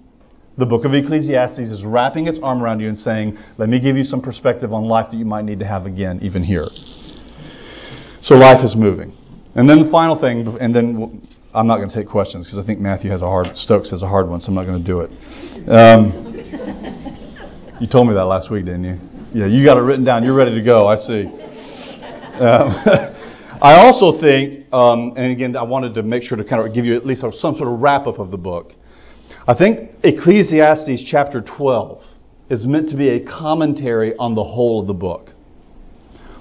the 0.59 0.65
book 0.67 0.85
of 0.85 0.93
Ecclesiastes 0.93 1.57
is 1.57 1.83
wrapping 1.83 2.27
its 2.27 2.37
arm 2.43 2.61
around 2.61 2.81
you 2.81 2.89
and 2.89 2.97
saying, 2.97 3.37
Let 3.57 3.69
me 3.69 3.81
give 3.81 3.97
you 3.97 4.03
some 4.03 4.21
perspective 4.21 4.73
on 4.73 4.83
life 4.83 5.07
that 5.09 5.17
you 5.17 5.25
might 5.25 5.45
need 5.45 5.59
to 5.59 5.65
have 5.65 5.87
again, 5.87 6.19
even 6.21 6.43
here. 6.43 6.67
So 8.21 8.35
life 8.35 8.63
is 8.63 8.75
moving. 8.75 9.13
And 9.55 9.69
then 9.69 9.83
the 9.83 9.91
final 9.91 10.19
thing, 10.19 10.45
and 10.59 10.75
then 10.75 11.27
I'm 11.53 11.67
not 11.67 11.77
going 11.77 11.89
to 11.89 11.95
take 11.95 12.07
questions 12.07 12.47
because 12.47 12.63
I 12.63 12.65
think 12.65 12.79
Matthew 12.79 13.09
has 13.09 13.21
a 13.21 13.25
hard, 13.25 13.55
Stokes 13.55 13.91
has 13.91 14.03
a 14.03 14.07
hard 14.07 14.27
one, 14.27 14.39
so 14.39 14.49
I'm 14.49 14.55
not 14.55 14.65
going 14.65 14.83
to 14.83 14.87
do 14.87 15.01
it. 15.01 15.09
Um, 15.69 16.29
you 17.81 17.87
told 17.87 18.07
me 18.07 18.13
that 18.13 18.25
last 18.25 18.51
week, 18.51 18.65
didn't 18.65 18.83
you? 18.83 18.99
Yeah, 19.33 19.47
you 19.47 19.65
got 19.65 19.77
it 19.77 19.81
written 19.81 20.05
down. 20.05 20.23
You're 20.23 20.35
ready 20.35 20.55
to 20.55 20.63
go. 20.63 20.87
I 20.87 20.97
see. 20.97 21.25
Um, 22.39 22.69
I 23.61 23.75
also 23.75 24.19
think, 24.19 24.71
um, 24.73 25.13
and 25.17 25.31
again, 25.31 25.55
I 25.55 25.63
wanted 25.63 25.93
to 25.95 26.03
make 26.03 26.23
sure 26.23 26.37
to 26.37 26.45
kind 26.45 26.65
of 26.65 26.73
give 26.73 26.85
you 26.85 26.95
at 26.95 27.05
least 27.05 27.21
some 27.21 27.55
sort 27.55 27.67
of 27.67 27.79
wrap 27.79 28.07
up 28.07 28.19
of 28.19 28.31
the 28.31 28.37
book. 28.37 28.71
I 29.47 29.53
think 29.53 29.91
Ecclesiastes 30.03 31.09
chapter 31.09 31.41
12 31.41 32.01
is 32.49 32.65
meant 32.65 32.89
to 32.89 32.95
be 32.97 33.09
a 33.09 33.25
commentary 33.25 34.15
on 34.17 34.35
the 34.35 34.43
whole 34.43 34.81
of 34.81 34.87
the 34.87 34.93
book. 34.93 35.31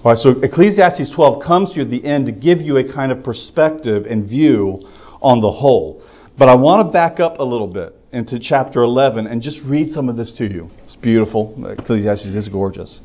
All 0.08 0.14
right, 0.14 0.22
so 0.22 0.40
Ecclesiastes 0.40 1.12
12 1.14 1.44
comes 1.44 1.74
to 1.74 1.84
the 1.84 2.02
end 2.02 2.24
to 2.24 2.32
give 2.32 2.62
you 2.62 2.78
a 2.78 2.94
kind 2.94 3.12
of 3.12 3.22
perspective 3.22 4.06
and 4.06 4.26
view 4.26 4.80
on 5.20 5.42
the 5.42 5.52
whole. 5.52 6.02
But 6.38 6.48
I 6.48 6.54
want 6.54 6.88
to 6.88 6.90
back 6.90 7.20
up 7.20 7.40
a 7.40 7.42
little 7.42 7.66
bit 7.66 7.94
into 8.10 8.38
chapter 8.40 8.80
11 8.80 9.26
and 9.26 9.42
just 9.42 9.60
read 9.66 9.90
some 9.90 10.08
of 10.08 10.16
this 10.16 10.34
to 10.38 10.50
you. 10.50 10.70
It's 10.86 10.96
beautiful. 10.96 11.62
Ecclesiastes 11.78 12.24
is 12.24 12.48
gorgeous. 12.48 13.02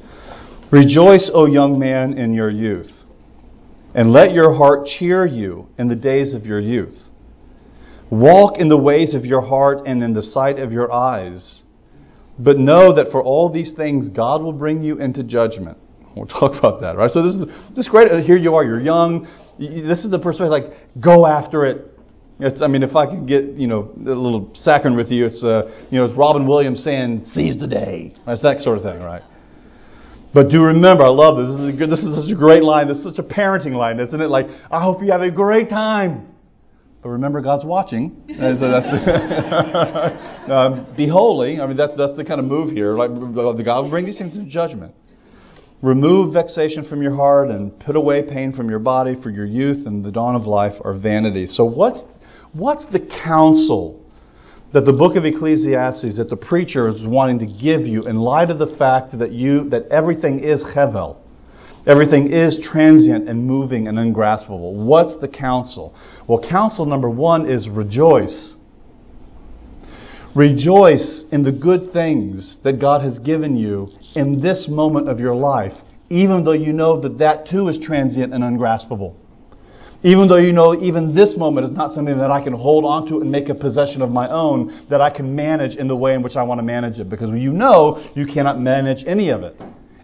Rejoice, 0.71 1.29
O 1.33 1.45
young 1.45 1.77
man, 1.77 2.13
in 2.13 2.33
your 2.33 2.49
youth, 2.49 2.91
and 3.93 4.13
let 4.13 4.31
your 4.31 4.53
heart 4.55 4.85
cheer 4.85 5.25
you 5.25 5.67
in 5.77 5.89
the 5.89 5.97
days 5.97 6.33
of 6.33 6.45
your 6.45 6.61
youth. 6.61 6.95
Walk 8.11 8.59
in 8.59 8.69
the 8.69 8.77
ways 8.77 9.13
of 9.13 9.25
your 9.25 9.41
heart 9.41 9.79
and 9.85 10.01
in 10.03 10.13
the 10.13 10.23
sight 10.23 10.57
of 10.57 10.71
your 10.71 10.89
eyes. 10.89 11.63
But 12.39 12.59
know 12.59 12.95
that 12.95 13.11
for 13.11 13.21
all 13.21 13.51
these 13.51 13.73
things 13.75 14.07
God 14.07 14.41
will 14.41 14.53
bring 14.53 14.83
you 14.83 15.01
into 15.01 15.21
judgment. 15.21 15.79
We'll 16.15 16.28
talk 16.28 16.58
about 16.58 16.82
that, 16.82 16.95
right? 16.95 17.10
So 17.10 17.23
this 17.23 17.34
is 17.34 17.45
this 17.76 17.89
great. 17.89 18.23
Here 18.23 18.38
you 18.38 18.54
are. 18.54 18.63
You're 18.63 18.80
young. 18.80 19.28
This 19.58 20.06
is 20.06 20.12
the 20.12 20.19
perspective. 20.19 20.52
Like, 20.52 21.02
go 21.02 21.26
after 21.26 21.65
it. 21.65 21.88
It's, 22.39 22.62
I 22.62 22.67
mean, 22.67 22.84
if 22.84 22.95
I 22.95 23.08
could 23.08 23.28
get 23.28 23.45
you 23.45 23.65
know 23.65 23.91
a 23.95 24.13
little 24.13 24.52
saccharine 24.54 24.95
with 24.95 25.10
you, 25.10 25.26
it's 25.26 25.43
uh, 25.43 25.88
you 25.89 25.97
know 25.97 26.06
it's 26.06 26.15
Robin 26.15 26.45
Williams 26.47 26.84
saying, 26.84 27.23
"Seize 27.23 27.60
the 27.60 27.67
day." 27.67 28.13
It's 28.28 28.43
that 28.43 28.62
sort 28.62 28.78
of 28.78 28.84
thing, 28.84 29.02
right? 29.02 29.23
But 30.34 30.49
do 30.49 30.63
remember, 30.63 31.04
I 31.04 31.10
love 31.10 31.38
this. 31.38 31.47
This 31.56 31.73
is, 31.73 31.80
good, 31.80 31.89
this 31.91 31.99
is 31.99 32.23
such 32.23 32.32
a 32.32 32.36
great 32.36 32.63
line. 32.63 32.88
This 32.88 32.97
is 32.97 33.04
such 33.04 33.19
a 33.19 33.23
parenting 33.23 33.73
line, 33.73 33.99
isn't 33.99 34.19
it? 34.19 34.30
Like, 34.30 34.47
I 34.71 34.82
hope 34.82 35.04
you 35.04 35.12
have 35.12 35.21
a 35.21 35.30
great 35.30 35.69
time. 35.69 36.28
But 37.04 37.10
remember, 37.10 37.39
God's 37.41 37.65
watching. 37.65 38.23
And 38.30 38.58
so 38.60 38.71
that's 38.71 38.88
the 38.88 39.12
uh, 40.52 40.95
be 40.95 41.08
holy. 41.08 41.60
I 41.60 41.67
mean, 41.67 41.78
that's 41.78 41.95
that's 41.95 42.15
the 42.17 42.26
kind 42.26 42.39
of 42.39 42.45
move 42.45 42.71
here. 42.71 42.95
Like, 42.95 43.12
God 43.12 43.82
will 43.84 43.89
bring 43.89 44.06
these 44.06 44.17
things 44.17 44.36
into 44.36 44.49
judgment. 44.49 44.95
Remove 45.84 46.34
vexation 46.34 46.86
from 46.88 47.02
your 47.02 47.13
heart 47.13 47.50
and 47.50 47.78
put 47.82 47.98
away 47.98 48.24
pain 48.24 48.54
from 48.54 48.69
your 48.69 48.80
body, 48.80 49.17
for 49.22 49.30
your 49.30 49.46
youth 49.46 49.86
and 49.86 50.04
the 50.04 50.13
dawn 50.13 50.34
of 50.34 50.43
life 50.43 50.72
are 50.82 50.98
vanity. 50.98 51.46
So, 51.46 51.65
what's 51.65 52.02
what's 52.54 52.86
the 52.86 53.02
counsel 53.02 54.02
that 54.72 54.86
the 54.86 54.93
book 54.93 55.17
of 55.17 55.26
Ecclesiastes 55.26 56.15
that 56.17 56.30
the 56.30 56.38
preacher 56.38 56.88
is 56.88 57.06
wanting 57.06 57.39
to 57.39 57.46
give 57.46 57.82
you 57.82 58.04
in 58.04 58.15
light 58.15 58.50
of 58.50 58.60
the 58.60 58.78
fact 58.78 59.19
that 59.19 59.34
you 59.34 59.69
that 59.72 59.88
everything 59.89 60.39
is 60.39 60.63
hevel? 60.63 61.17
Everything 61.86 62.32
is 62.32 62.65
transient 62.72 63.28
and 63.28 63.46
moving 63.46 63.89
and 63.89 64.00
ungraspable. 64.00 64.86
What's 64.86 65.19
the 65.19 65.28
counsel? 65.28 65.93
Well, 66.30 66.39
counsel 66.50 66.86
number 66.86 67.10
one 67.10 67.52
is 67.52 67.67
rejoice. 67.67 68.56
Rejoice 70.36 71.26
in 71.32 71.43
the 71.43 71.52
good 71.52 71.93
things 71.93 72.58
that 72.63 72.82
God 72.82 73.04
has 73.04 73.19
given 73.19 73.56
you 73.56 73.89
in 74.15 74.41
this 74.41 74.67
moment 74.67 75.08
of 75.08 75.19
your 75.19 75.36
life, 75.36 75.74
even 76.10 76.43
though 76.43 76.54
you 76.54 76.74
know 76.74 77.00
that 77.02 77.19
that 77.19 77.48
too 77.48 77.67
is 77.67 77.78
transient 77.80 78.34
and 78.34 78.43
ungraspable. 78.43 79.15
Even 80.02 80.28
though 80.28 80.38
you 80.38 80.52
know 80.52 80.74
even 80.82 81.13
this 81.13 81.38
moment 81.38 81.65
is 81.65 81.72
not 81.72 81.91
something 81.91 82.17
that 82.17 82.32
I 82.32 82.43
can 82.43 82.54
hold 82.54 82.84
on 82.84 83.08
to 83.10 83.22
and 83.22 83.32
make 83.32 83.50
a 83.50 83.56
possession 83.56 84.02
of 84.02 84.10
my 84.10 84.28
own, 84.28 84.88
that 84.89 85.02
I 85.02 85.12
can 85.15 85.36
manage 85.36 85.76
in 85.76 85.88
the 85.88 85.96
way 85.96 86.15
in 86.15 86.24
which 86.24 86.36
I 86.36 86.41
want 86.41 86.58
to 86.58 86.63
manage 86.63 87.00
it. 87.00 87.10
Because 87.10 87.30
you 87.30 87.54
know 87.54 88.04
you 88.15 88.26
cannot 88.26 88.60
manage 88.60 89.04
any 89.06 89.30
of 89.30 89.43
it. 89.43 89.56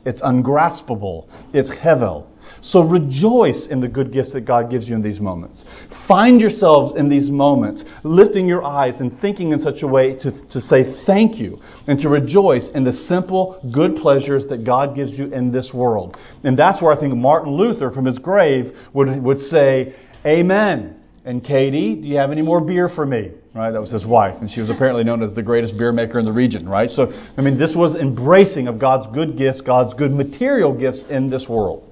It's 0.06 0.22
ungraspable. 0.22 1.28
It's 1.56 1.72
hevel. 1.84 2.28
So 2.62 2.82
rejoice 2.82 3.67
in 3.69 3.82
the 3.82 3.88
good 3.88 4.12
gifts 4.12 4.34
that 4.34 4.41
God 4.41 4.69
gives 4.69 4.88
you 4.88 4.95
in 4.95 5.02
these 5.02 5.19
moments. 5.19 5.65
Find 6.08 6.41
yourselves 6.41 6.93
in 6.95 7.10
these 7.10 7.30
moments, 7.30 7.84
lifting 8.04 8.48
your 8.48 8.63
eyes 8.63 9.00
and 9.00 9.17
thinking 9.19 9.52
in 9.52 9.60
such 9.60 9.82
a 9.84 9.88
way 9.88 10.15
to, 10.19 10.32
to 10.50 10.60
say 10.60 11.04
thank 11.06 11.38
you 11.38 11.60
and 11.88 12.00
to 12.00 12.10
rejoice 12.10 12.69
in 12.74 12.84
the 12.84 12.93
simple 12.93 13.62
good 13.74 13.95
pleasures 13.98 14.45
that 14.50 14.65
God 14.65 14.95
gives 14.95 15.17
you 15.17 15.34
in 15.34 15.52
this 15.52 15.72
world. 15.74 16.17
And 16.43 16.58
that's 16.58 16.82
where 16.82 16.93
I 16.93 17.00
think 17.00 17.15
Martin 17.15 17.54
Luther 17.54 17.91
from 17.91 18.06
his 18.06 18.17
grave 18.17 18.72
would, 18.93 19.24
would 19.24 19.39
say, 19.39 19.95
Amen. 20.26 20.95
And 21.26 21.43
Katie, 21.43 21.95
do 21.95 22.08
you 22.08 22.17
have 22.17 22.32
any 22.32 22.41
more 22.41 22.62
beer 22.62 22.89
for 22.89 23.06
me? 23.06 23.32
Right? 23.54 23.72
That 23.72 23.82
was 23.82 23.91
his 23.91 24.06
wife, 24.06 24.36
and 24.41 24.50
she 24.50 24.62
was 24.62 24.69
apparently 24.69 25.04
known 25.04 25.24
as 25.24 25.34
the 25.34 25.41
greatest 25.41 25.78
beer 25.78 25.91
maker 25.91 26.19
in 26.19 26.26
the 26.26 26.32
region, 26.32 26.69
right? 26.69 26.89
So, 26.89 27.12
I 27.36 27.41
mean, 27.41 27.58
this 27.58 27.74
was 27.76 27.95
embracing 27.95 28.67
of 28.67 28.80
God's 28.80 29.13
good 29.13 29.38
gifts, 29.38 29.62
God's 29.62 29.93
good 29.95 30.12
material 30.12 30.78
gifts 30.78 31.04
in 31.10 31.30
this 31.30 31.48
world. 31.50 31.88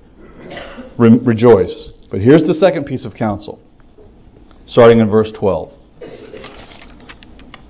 Re- 0.97 1.19
rejoice. 1.23 1.91
But 2.10 2.21
here's 2.21 2.43
the 2.43 2.53
second 2.53 2.86
piece 2.86 3.05
of 3.05 3.13
counsel, 3.13 3.60
starting 4.65 4.99
in 4.99 5.10
verse 5.10 5.31
12. 5.38 5.73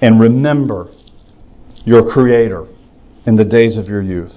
And 0.02 0.20
remember 0.20 0.92
your 1.86 2.12
Creator 2.12 2.68
in 3.26 3.36
the 3.36 3.46
days 3.46 3.78
of 3.78 3.88
your 3.88 4.02
youth. 4.02 4.34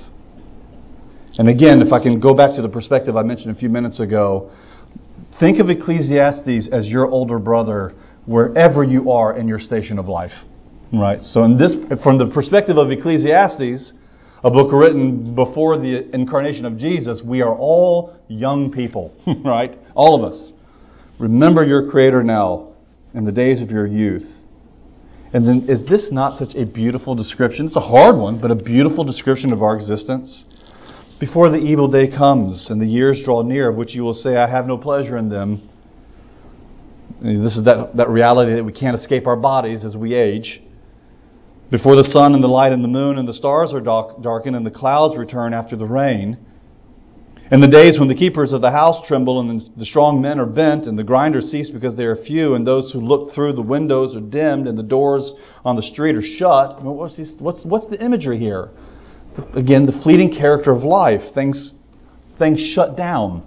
And 1.39 1.49
again, 1.49 1.81
if 1.81 1.93
I 1.93 2.03
can 2.03 2.19
go 2.21 2.35
back 2.35 2.55
to 2.57 2.63
the 2.63 2.69
perspective 2.69 3.17
I 3.17 3.23
mentioned 3.23 3.57
a 3.57 3.59
few 3.59 3.69
minutes 3.69 4.01
ago, 4.01 4.51
think 5.39 5.59
of 5.59 5.71
Ecclesiastes 5.71 6.69
as 6.73 6.89
your 6.89 7.07
older 7.07 7.39
brother 7.39 7.95
wherever 8.27 8.85
you 8.85 9.11
are 9.11 9.37
in 9.37 9.49
your 9.49 9.59
station 9.59 9.99
of 9.99 10.07
life. 10.07 10.33
Right? 10.93 11.23
So 11.23 11.45
in 11.45 11.57
this 11.57 11.77
from 12.03 12.19
the 12.19 12.27
perspective 12.27 12.77
of 12.77 12.91
Ecclesiastes, 12.91 13.93
a 14.43 14.51
book 14.51 14.73
written 14.73 15.35
before 15.35 15.77
the 15.77 16.09
incarnation 16.15 16.65
of 16.65 16.79
Jesus, 16.79 17.23
we 17.25 17.43
are 17.43 17.55
all 17.55 18.17
young 18.29 18.73
people, 18.73 19.15
right? 19.45 19.79
All 19.95 20.23
of 20.23 20.33
us. 20.33 20.53
Remember 21.19 21.65
your 21.65 21.91
Creator 21.91 22.23
now 22.23 22.73
in 23.13 23.25
the 23.25 23.33
days 23.33 23.61
of 23.61 23.71
your 23.71 23.87
youth. 23.87 24.27
And 25.33 25.47
then, 25.47 25.69
is 25.69 25.85
this 25.87 26.09
not 26.11 26.39
such 26.39 26.57
a 26.57 26.65
beautiful 26.65 27.15
description? 27.15 27.67
It's 27.67 27.77
a 27.77 27.81
hard 27.81 28.17
one, 28.17 28.41
but 28.41 28.51
a 28.51 28.57
beautiful 28.57 29.05
description 29.05 29.53
of 29.53 29.63
our 29.63 29.77
existence. 29.77 30.45
Before 31.21 31.51
the 31.51 31.59
evil 31.59 31.87
day 31.87 32.09
comes 32.09 32.69
and 32.71 32.81
the 32.81 32.87
years 32.87 33.23
draw 33.25 33.43
near, 33.43 33.69
of 33.69 33.77
which 33.77 33.95
you 33.95 34.03
will 34.03 34.15
say, 34.15 34.37
I 34.37 34.51
have 34.51 34.67
no 34.67 34.79
pleasure 34.79 35.19
in 35.19 35.29
them. 35.29 35.69
This 37.21 37.57
is 37.57 37.65
that, 37.67 37.97
that 37.97 38.09
reality 38.09 38.55
that 38.55 38.65
we 38.65 38.73
can't 38.73 38.97
escape 38.97 39.27
our 39.27 39.37
bodies 39.37 39.85
as 39.85 39.95
we 39.95 40.15
age. 40.15 40.63
Before 41.71 41.95
the 41.95 42.05
sun 42.05 42.35
and 42.35 42.43
the 42.43 42.49
light 42.49 42.73
and 42.73 42.83
the 42.83 42.89
moon 42.89 43.17
and 43.17 43.29
the 43.29 43.33
stars 43.33 43.73
are 43.73 43.81
darkened 43.81 44.57
and 44.57 44.67
the 44.67 44.73
clouds 44.73 45.17
return 45.17 45.55
after 45.55 45.77
the 45.77 45.87
rain. 45.87 46.37
And 47.53 47.63
the 47.63 47.69
days 47.69 47.99
when 47.99 48.09
the 48.09 48.15
keepers 48.15 48.53
of 48.53 48.61
the 48.61 48.71
house 48.71 49.07
tremble 49.07 49.41
and 49.41 49.63
the 49.77 49.87
strong 49.87 50.21
men 50.21 50.39
are 50.39 50.47
bent 50.47 50.87
and 50.87 50.99
the 50.99 51.05
grinders 51.05 51.51
cease 51.51 51.71
because 51.71 51.97
they 51.97 52.05
are 52.05 52.17
few 52.17 52.55
and 52.55 52.67
those 52.67 52.93
who 52.93 53.01
look 53.01 53.35
through 53.35 53.55
the 53.55 53.63
windows 53.63 54.17
are 54.17 54.21
dimmed 54.21 54.67
and 54.67 54.79
the 54.79 54.85
doors 54.85 55.35
on 55.65 55.77
the 55.77 55.83
street 55.83 56.17
are 56.17 56.23
shut. 56.23 56.83
What's, 56.83 57.19
what's, 57.41 57.65
what's 57.65 57.89
the 57.89 58.05
imagery 58.05 58.39
here? 58.39 58.71
Again, 59.55 59.87
the 59.87 59.99
fleeting 60.03 60.31
character 60.31 60.73
of 60.73 60.83
life. 60.83 61.23
Things, 61.35 61.75
things 62.39 62.61
shut 62.75 62.97
down. 62.97 63.43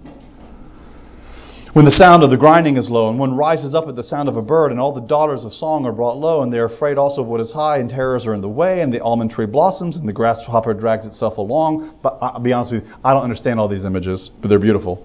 When 1.73 1.85
the 1.85 1.91
sound 1.91 2.21
of 2.21 2.29
the 2.29 2.37
grinding 2.37 2.77
is 2.77 2.91
low, 2.91 3.09
and 3.09 3.17
one 3.17 3.35
rises 3.35 3.73
up 3.73 3.87
at 3.87 3.95
the 3.95 4.03
sound 4.03 4.29
of 4.29 4.37
a 4.37 4.43
bird, 4.43 4.69
and 4.69 4.79
all 4.79 4.93
the 4.93 5.01
daughters 5.01 5.43
of 5.43 5.51
song 5.51 5.87
are 5.87 5.91
brought 5.91 6.17
low, 6.17 6.43
and 6.43 6.53
they 6.53 6.59
are 6.59 6.65
afraid 6.65 6.99
also 6.99 7.23
of 7.23 7.27
what 7.27 7.41
is 7.41 7.51
high, 7.51 7.79
and 7.79 7.89
terrors 7.89 8.27
are 8.27 8.35
in 8.35 8.41
the 8.41 8.49
way, 8.49 8.81
and 8.81 8.93
the 8.93 9.01
almond 9.01 9.31
tree 9.31 9.47
blossoms, 9.47 9.97
and 9.97 10.07
the 10.07 10.13
grasshopper 10.13 10.75
drags 10.75 11.07
itself 11.07 11.39
along. 11.39 11.97
But 12.03 12.19
I'll 12.21 12.39
be 12.39 12.53
honest 12.53 12.73
with 12.73 12.83
you, 12.83 12.93
I 13.03 13.11
don't 13.13 13.23
understand 13.23 13.59
all 13.59 13.67
these 13.67 13.85
images, 13.85 14.29
but 14.39 14.49
they're 14.49 14.59
beautiful. 14.59 15.03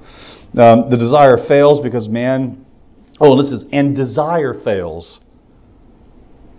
Um, 0.58 0.90
the 0.90 0.98
desire 0.98 1.38
fails 1.48 1.80
because 1.80 2.06
man, 2.06 2.66
oh, 3.18 3.40
this 3.40 3.50
is, 3.50 3.64
and 3.72 3.96
desire 3.96 4.52
fails 4.62 5.20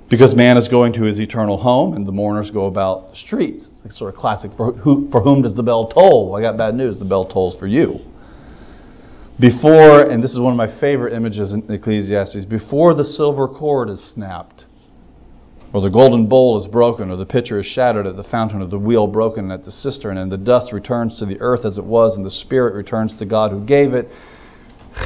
because 0.09 0.35
man 0.35 0.57
is 0.57 0.67
going 0.67 0.93
to 0.93 1.03
his 1.03 1.19
eternal 1.19 1.55
home, 1.55 1.93
and 1.93 2.07
the 2.07 2.11
mourners 2.11 2.49
go 2.49 2.65
about 2.65 3.11
the 3.11 3.15
streets. 3.15 3.69
It's 3.85 3.99
sort 3.99 4.11
of 4.15 4.19
classic. 4.19 4.49
For, 4.57 4.71
who, 4.71 5.07
for 5.11 5.21
whom 5.21 5.43
does 5.43 5.53
the 5.53 5.61
bell 5.61 5.87
toll? 5.87 6.31
Well, 6.31 6.39
I 6.39 6.41
got 6.41 6.57
bad 6.57 6.73
news. 6.73 6.97
The 6.97 7.05
bell 7.05 7.25
tolls 7.25 7.55
for 7.59 7.67
you. 7.67 7.99
Before, 9.39 10.01
and 10.01 10.21
this 10.21 10.33
is 10.33 10.39
one 10.39 10.51
of 10.51 10.57
my 10.57 10.79
favorite 10.81 11.13
images 11.13 11.53
in 11.53 11.63
Ecclesiastes, 11.71 12.43
before 12.43 12.93
the 12.93 13.05
silver 13.05 13.47
cord 13.47 13.89
is 13.89 14.13
snapped, 14.13 14.65
or 15.71 15.79
the 15.79 15.89
golden 15.89 16.27
bowl 16.27 16.59
is 16.59 16.67
broken, 16.67 17.09
or 17.09 17.15
the 17.15 17.25
pitcher 17.25 17.59
is 17.59 17.65
shattered 17.65 18.05
at 18.05 18.17
the 18.17 18.23
fountain, 18.23 18.61
or 18.61 18.67
the 18.67 18.77
wheel 18.77 19.07
broken 19.07 19.49
at 19.49 19.63
the 19.63 19.71
cistern, 19.71 20.17
and 20.17 20.29
the 20.29 20.37
dust 20.37 20.73
returns 20.73 21.17
to 21.19 21.25
the 21.25 21.39
earth 21.39 21.63
as 21.63 21.77
it 21.77 21.85
was, 21.85 22.17
and 22.17 22.25
the 22.25 22.29
spirit 22.29 22.73
returns 22.73 23.17
to 23.17 23.25
God 23.25 23.51
who 23.51 23.65
gave 23.65 23.93
it. 23.93 24.07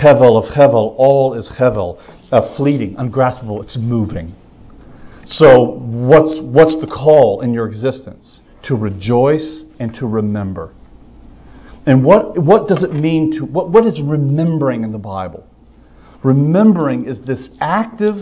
Hevel 0.02 0.42
of 0.42 0.46
Hevel, 0.58 0.96
all 0.98 1.36
is 1.36 1.54
Hevel, 1.60 2.02
uh, 2.32 2.56
fleeting, 2.58 2.96
ungraspable, 2.96 3.62
it's 3.62 3.78
moving. 3.78 4.34
So, 5.26 5.78
what's, 5.78 6.40
what's 6.42 6.82
the 6.82 6.88
call 6.88 7.42
in 7.42 7.54
your 7.54 7.68
existence? 7.68 8.42
To 8.64 8.76
rejoice 8.76 9.64
and 9.80 9.94
to 9.96 10.08
remember. 10.08 10.74
And 11.86 12.04
what, 12.04 12.42
what 12.42 12.68
does 12.68 12.84
it 12.84 12.94
mean 12.94 13.40
to, 13.40 13.46
what, 13.46 13.70
what 13.70 13.86
is 13.86 14.02
remembering 14.02 14.84
in 14.84 14.92
the 14.92 15.00
Bible? 15.00 15.46
Remembering 16.24 17.06
is 17.06 17.22
this 17.22 17.50
active 17.60 18.16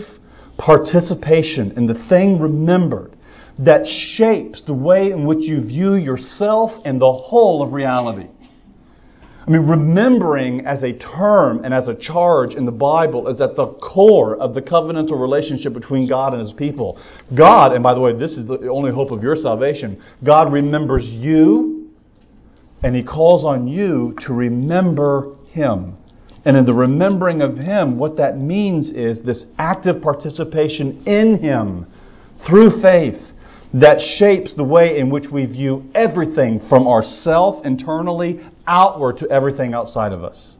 participation 0.58 1.72
in 1.76 1.86
the 1.86 2.06
thing 2.08 2.40
remembered 2.40 3.16
that 3.58 3.86
shapes 3.86 4.62
the 4.66 4.74
way 4.74 5.10
in 5.10 5.26
which 5.26 5.40
you 5.40 5.60
view 5.60 5.94
yourself 5.94 6.70
and 6.84 7.00
the 7.00 7.12
whole 7.12 7.62
of 7.62 7.72
reality. 7.72 8.28
I 9.46 9.50
mean, 9.50 9.68
remembering 9.68 10.66
as 10.66 10.84
a 10.84 10.92
term 10.92 11.64
and 11.64 11.74
as 11.74 11.88
a 11.88 11.96
charge 11.96 12.54
in 12.54 12.64
the 12.64 12.72
Bible 12.72 13.26
is 13.26 13.40
at 13.40 13.56
the 13.56 13.66
core 13.66 14.36
of 14.36 14.54
the 14.54 14.62
covenantal 14.62 15.20
relationship 15.20 15.72
between 15.72 16.08
God 16.08 16.32
and 16.32 16.40
His 16.40 16.52
people. 16.52 17.00
God, 17.36 17.72
and 17.72 17.82
by 17.82 17.94
the 17.94 18.00
way, 18.00 18.16
this 18.16 18.36
is 18.36 18.46
the 18.46 18.68
only 18.68 18.92
hope 18.92 19.10
of 19.10 19.22
your 19.22 19.34
salvation, 19.34 20.00
God 20.24 20.52
remembers 20.52 21.04
you 21.04 21.81
and 22.82 22.96
he 22.96 23.02
calls 23.02 23.44
on 23.44 23.68
you 23.68 24.14
to 24.26 24.32
remember 24.32 25.34
him. 25.50 25.96
And 26.44 26.56
in 26.56 26.66
the 26.66 26.74
remembering 26.74 27.40
of 27.40 27.56
him, 27.56 27.98
what 27.98 28.16
that 28.16 28.36
means 28.36 28.90
is 28.90 29.22
this 29.22 29.44
active 29.58 30.02
participation 30.02 31.04
in 31.06 31.38
him 31.38 31.86
through 32.46 32.82
faith 32.82 33.20
that 33.74 34.00
shapes 34.00 34.54
the 34.54 34.64
way 34.64 34.98
in 34.98 35.08
which 35.08 35.26
we 35.32 35.46
view 35.46 35.84
everything 35.94 36.60
from 36.68 36.86
ourself 36.86 37.64
internally 37.64 38.40
outward 38.66 39.18
to 39.18 39.30
everything 39.30 39.72
outside 39.72 40.12
of 40.12 40.24
us. 40.24 40.56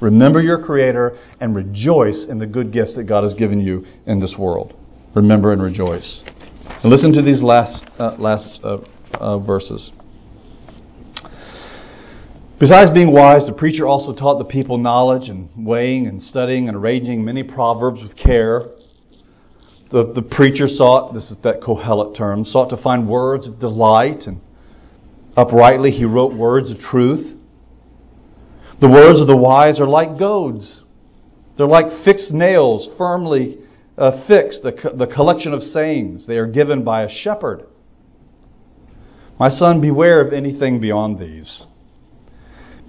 Remember 0.00 0.40
your 0.40 0.62
Creator 0.62 1.18
and 1.40 1.54
rejoice 1.54 2.26
in 2.28 2.38
the 2.38 2.46
good 2.46 2.72
gifts 2.72 2.96
that 2.96 3.04
God 3.04 3.22
has 3.22 3.34
given 3.34 3.60
you 3.60 3.84
in 4.06 4.20
this 4.20 4.36
world. 4.38 4.74
Remember 5.14 5.52
and 5.52 5.62
rejoice. 5.62 6.24
And 6.82 6.90
listen 6.90 7.12
to 7.12 7.22
these 7.22 7.42
last, 7.42 7.90
uh, 7.98 8.16
last 8.18 8.60
uh, 8.64 8.78
uh, 9.14 9.38
verses. 9.38 9.92
Besides 12.60 12.90
being 12.92 13.12
wise, 13.12 13.46
the 13.46 13.52
preacher 13.52 13.86
also 13.86 14.14
taught 14.14 14.38
the 14.38 14.44
people 14.44 14.78
knowledge 14.78 15.28
and 15.28 15.48
weighing 15.56 16.06
and 16.06 16.22
studying 16.22 16.68
and 16.68 16.76
arranging 16.76 17.24
many 17.24 17.42
proverbs 17.42 18.00
with 18.02 18.16
care. 18.16 18.70
The, 19.90 20.12
the 20.12 20.22
preacher 20.22 20.66
sought, 20.66 21.14
this 21.14 21.30
is 21.30 21.38
that 21.42 21.60
Kohelet 21.60 22.16
term, 22.16 22.44
sought 22.44 22.70
to 22.70 22.82
find 22.82 23.08
words 23.08 23.48
of 23.48 23.58
delight 23.58 24.22
and 24.26 24.40
Uprightly 25.36 25.90
he 25.90 26.04
wrote 26.04 26.34
words 26.34 26.70
of 26.70 26.78
truth. 26.78 27.36
The 28.80 28.88
words 28.88 29.20
of 29.20 29.26
the 29.26 29.36
wise 29.36 29.80
are 29.80 29.86
like 29.86 30.18
goads. 30.18 30.82
They're 31.56 31.66
like 31.66 32.04
fixed 32.04 32.32
nails, 32.32 32.88
firmly 32.98 33.58
uh, 33.96 34.26
fixed, 34.26 34.62
the, 34.62 34.72
co- 34.72 34.96
the 34.96 35.06
collection 35.06 35.52
of 35.52 35.62
sayings. 35.62 36.26
They 36.26 36.38
are 36.38 36.46
given 36.46 36.84
by 36.84 37.02
a 37.02 37.10
shepherd. 37.10 37.64
My 39.38 39.48
son, 39.48 39.80
beware 39.80 40.24
of 40.24 40.32
anything 40.32 40.80
beyond 40.80 41.18
these. 41.18 41.64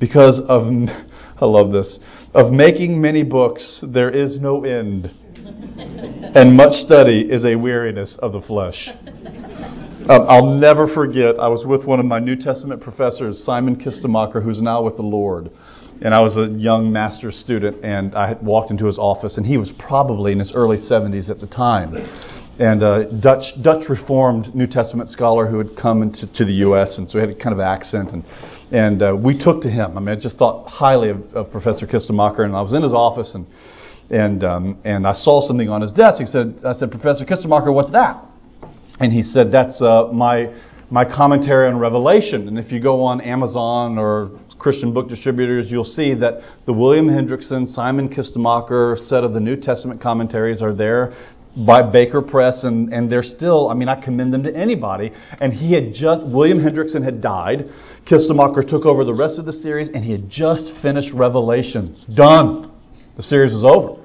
Because 0.06 0.40
of, 0.48 0.64
I 1.38 1.46
love 1.46 1.72
this, 1.72 2.00
of 2.34 2.52
making 2.52 3.02
many 3.02 3.24
books, 3.24 3.84
there 3.92 4.12
is 4.12 4.40
no 4.40 4.64
end. 4.64 5.06
and 6.36 6.56
much 6.56 6.74
study 6.74 7.22
is 7.22 7.44
a 7.44 7.56
weariness 7.56 8.18
of 8.22 8.34
the 8.34 8.42
flesh. 8.42 8.90
Um, 10.08 10.24
I'll 10.30 10.46
never 10.46 10.88
forget, 10.88 11.40
I 11.40 11.48
was 11.48 11.66
with 11.66 11.84
one 11.84 12.00
of 12.00 12.06
my 12.06 12.20
New 12.20 12.36
Testament 12.36 12.80
professors, 12.80 13.44
Simon 13.44 13.76
Kistemaker, 13.76 14.44
who's 14.44 14.62
now 14.62 14.84
with 14.84 14.98
the 14.98 15.02
Lord. 15.02 15.50
And 16.00 16.14
I 16.14 16.22
was 16.22 16.38
a 16.38 16.46
young 16.46 16.94
master's 16.94 17.36
student, 17.38 17.84
and 17.84 18.14
I 18.14 18.28
had 18.28 18.46
walked 18.46 18.70
into 18.70 18.86
his 18.86 19.00
office, 19.00 19.38
and 19.38 19.48
he 19.48 19.58
was 19.58 19.74
probably 19.80 20.32
in 20.32 20.38
his 20.38 20.54
early 20.54 20.78
70s 20.78 21.32
at 21.32 21.40
the 21.40 21.48
time. 21.48 21.96
And 22.58 22.82
a 22.84 23.12
Dutch, 23.12 23.44
Dutch 23.62 23.90
Reformed 23.90 24.56
New 24.56 24.68
Testament 24.68 25.10
scholar 25.10 25.46
who 25.46 25.58
had 25.58 25.76
come 25.76 26.02
into 26.02 26.32
to 26.36 26.46
the 26.46 26.54
U.S., 26.54 26.98
and 26.98 27.10
so 27.10 27.20
he 27.20 27.28
had 27.28 27.36
a 27.36 27.36
kind 27.36 27.54
of 27.54 27.60
accent. 27.60 28.12
And, 28.12 28.24
and 28.72 29.02
uh, 29.02 29.16
we 29.16 29.38
took 29.38 29.62
to 29.64 29.70
him. 29.70 29.98
I 29.98 30.00
mean, 30.00 30.18
I 30.18 30.20
just 30.20 30.38
thought 30.38 30.68
highly 30.68 31.10
of, 31.10 31.22
of 31.34 31.52
Professor 31.52 31.86
Kistemaker, 31.86 32.46
and 32.46 32.56
I 32.56 32.62
was 32.62 32.72
in 32.72 32.82
his 32.82 32.94
office, 32.94 33.36
and, 33.36 33.46
and, 34.10 34.44
um, 34.46 34.80
and 34.86 35.06
I 35.06 35.14
saw 35.14 35.42
something 35.42 35.68
on 35.68 35.82
his 35.82 35.92
desk. 35.92 36.22
He 36.22 36.26
said, 36.26 36.56
I 36.66 36.72
said, 36.74 36.92
Professor 36.92 37.26
Kistemaker, 37.26 37.74
what's 37.74 37.92
that? 37.92 38.24
And 39.02 39.12
he 39.12 39.22
said, 39.22 39.52
That's 39.52 39.82
uh, 39.82 40.08
my, 40.14 40.56
my 40.90 41.04
commentary 41.04 41.68
on 41.68 41.78
Revelation. 41.78 42.48
And 42.48 42.58
if 42.58 42.72
you 42.72 42.82
go 42.82 43.04
on 43.04 43.20
Amazon 43.20 43.98
or 43.98 44.32
Christian 44.58 44.94
book 44.94 45.10
distributors, 45.10 45.70
you'll 45.70 45.84
see 45.84 46.14
that 46.16 46.36
the 46.66 46.74
William 46.74 47.08
Hendriksen, 47.08 47.68
Simon 47.68 48.08
Kistemaker 48.08 48.98
set 48.98 49.26
of 49.26 49.34
the 49.34 49.40
New 49.42 49.58
Testament 49.58 50.02
commentaries 50.02 50.62
are 50.62 50.74
there 50.74 51.14
by 51.56 51.90
Baker 51.90 52.22
Press, 52.22 52.64
and, 52.64 52.92
and 52.92 53.10
they're 53.10 53.24
still, 53.24 53.70
I 53.70 53.74
mean, 53.74 53.88
I 53.88 54.02
commend 54.04 54.34
them 54.34 54.44
to 54.44 54.56
anybody. 54.56 55.12
And 55.40 55.54
he 55.54 55.74
had 55.74 55.94
just, 55.94 56.26
William 56.26 56.60
Hendriksen 56.60 57.04
had 57.04 57.22
died. 57.22 57.70
Kistemaker 58.10 58.68
took 58.68 58.86
over 58.86 59.06
the 59.06 59.14
rest 59.14 59.40
of 59.40 59.46
the 59.46 59.54
series, 59.54 59.90
and 59.90 60.04
he 60.04 60.12
had 60.12 60.30
just 60.30 60.74
finished 60.82 61.14
Revelation. 61.14 61.96
Done. 62.14 62.72
The 63.16 63.24
series 63.24 63.54
was 63.54 63.64
over. 63.64 64.02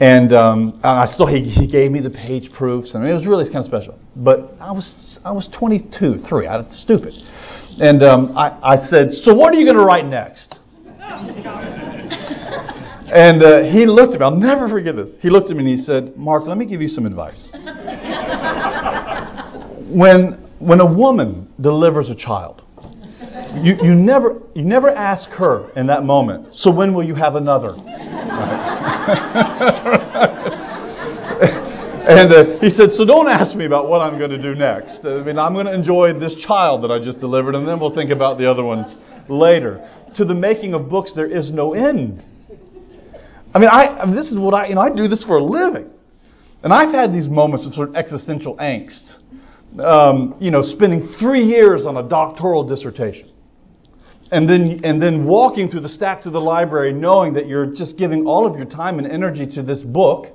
And 0.00 0.32
um, 0.32 0.80
I 0.82 1.06
still 1.12 1.26
he, 1.26 1.42
he 1.44 1.66
gave 1.70 1.90
me 1.90 2.00
the 2.00 2.08
page 2.08 2.50
proofs, 2.52 2.94
and 2.94 3.06
it 3.06 3.12
was 3.12 3.26
really 3.26 3.44
kind 3.44 3.58
of 3.58 3.66
special. 3.66 3.98
But 4.16 4.54
I 4.58 4.72
was 4.72 5.20
I 5.26 5.32
was 5.32 5.46
22, 5.58 6.24
three. 6.26 6.46
I 6.46 6.56
was 6.56 6.82
stupid, 6.82 7.12
and 7.78 8.02
um, 8.02 8.34
I, 8.34 8.58
I 8.62 8.76
said, 8.78 9.12
"So 9.12 9.34
what 9.34 9.52
are 9.52 9.58
you 9.58 9.66
going 9.66 9.76
to 9.76 9.84
write 9.84 10.06
next?" 10.06 10.58
and 13.12 13.42
uh, 13.42 13.64
he 13.64 13.86
looked 13.86 14.14
at 14.14 14.20
me. 14.20 14.26
I'll 14.26 14.36
never 14.36 14.68
forget 14.68 14.94
this. 14.96 15.10
He 15.20 15.30
looked 15.30 15.50
at 15.50 15.56
me 15.56 15.64
and 15.64 15.68
he 15.68 15.76
said, 15.76 16.16
"Mark, 16.16 16.46
let 16.46 16.56
me 16.56 16.66
give 16.66 16.80
you 16.80 16.88
some 16.88 17.06
advice. 17.06 17.50
when 19.90 20.38
when 20.58 20.80
a 20.80 20.86
woman 20.86 21.48
delivers 21.60 22.08
a 22.08 22.14
child, 22.14 22.62
you, 23.62 23.76
you 23.82 23.94
never 23.94 24.40
you 24.54 24.62
never 24.62 24.88
ask 24.90 25.28
her 25.30 25.70
in 25.76 25.86
that 25.88 26.04
moment. 26.04 26.54
So 26.54 26.72
when 26.72 26.94
will 26.94 27.04
you 27.04 27.14
have 27.14 27.34
another?" 27.34 27.74
and 32.10 32.32
uh, 32.32 32.58
he 32.60 32.70
said, 32.70 32.92
So 32.92 33.04
don't 33.04 33.28
ask 33.28 33.54
me 33.56 33.66
about 33.66 33.88
what 33.88 34.00
I'm 34.00 34.18
going 34.18 34.30
to 34.30 34.40
do 34.40 34.54
next. 34.54 35.04
I 35.04 35.22
mean, 35.22 35.38
I'm 35.38 35.52
going 35.52 35.66
to 35.66 35.74
enjoy 35.74 36.18
this 36.18 36.34
child 36.46 36.82
that 36.84 36.90
I 36.90 37.02
just 37.02 37.20
delivered, 37.20 37.54
and 37.54 37.68
then 37.68 37.78
we'll 37.78 37.94
think 37.94 38.10
about 38.10 38.38
the 38.38 38.50
other 38.50 38.64
ones 38.64 38.96
later. 39.28 39.86
To 40.16 40.24
the 40.24 40.34
making 40.34 40.74
of 40.74 40.88
books, 40.88 41.12
there 41.14 41.30
is 41.30 41.52
no 41.52 41.74
end. 41.74 42.24
I 43.54 43.58
mean, 43.58 43.68
I, 43.68 44.00
I 44.00 44.06
mean, 44.06 44.16
this 44.16 44.30
is 44.30 44.38
what 44.38 44.54
I, 44.54 44.66
you 44.68 44.74
know, 44.74 44.80
I 44.80 44.94
do 44.94 45.08
this 45.08 45.24
for 45.24 45.38
a 45.38 45.44
living. 45.44 45.90
And 46.62 46.72
I've 46.72 46.94
had 46.94 47.12
these 47.12 47.28
moments 47.28 47.66
of 47.66 47.74
sort 47.74 47.90
of 47.90 47.94
existential 47.96 48.56
angst. 48.56 49.16
Um, 49.78 50.34
you 50.40 50.50
know, 50.50 50.62
spending 50.62 51.14
three 51.20 51.44
years 51.44 51.86
on 51.86 51.96
a 51.96 52.08
doctoral 52.08 52.66
dissertation 52.66 53.30
and 54.32 54.48
then 54.48 54.80
and 54.84 55.02
then 55.02 55.24
walking 55.24 55.68
through 55.68 55.80
the 55.80 55.88
stacks 55.88 56.26
of 56.26 56.32
the 56.32 56.40
library 56.40 56.92
knowing 56.92 57.34
that 57.34 57.46
you're 57.48 57.66
just 57.66 57.98
giving 57.98 58.26
all 58.26 58.46
of 58.46 58.56
your 58.56 58.66
time 58.66 58.98
and 58.98 59.10
energy 59.10 59.46
to 59.46 59.62
this 59.62 59.82
book 59.82 60.26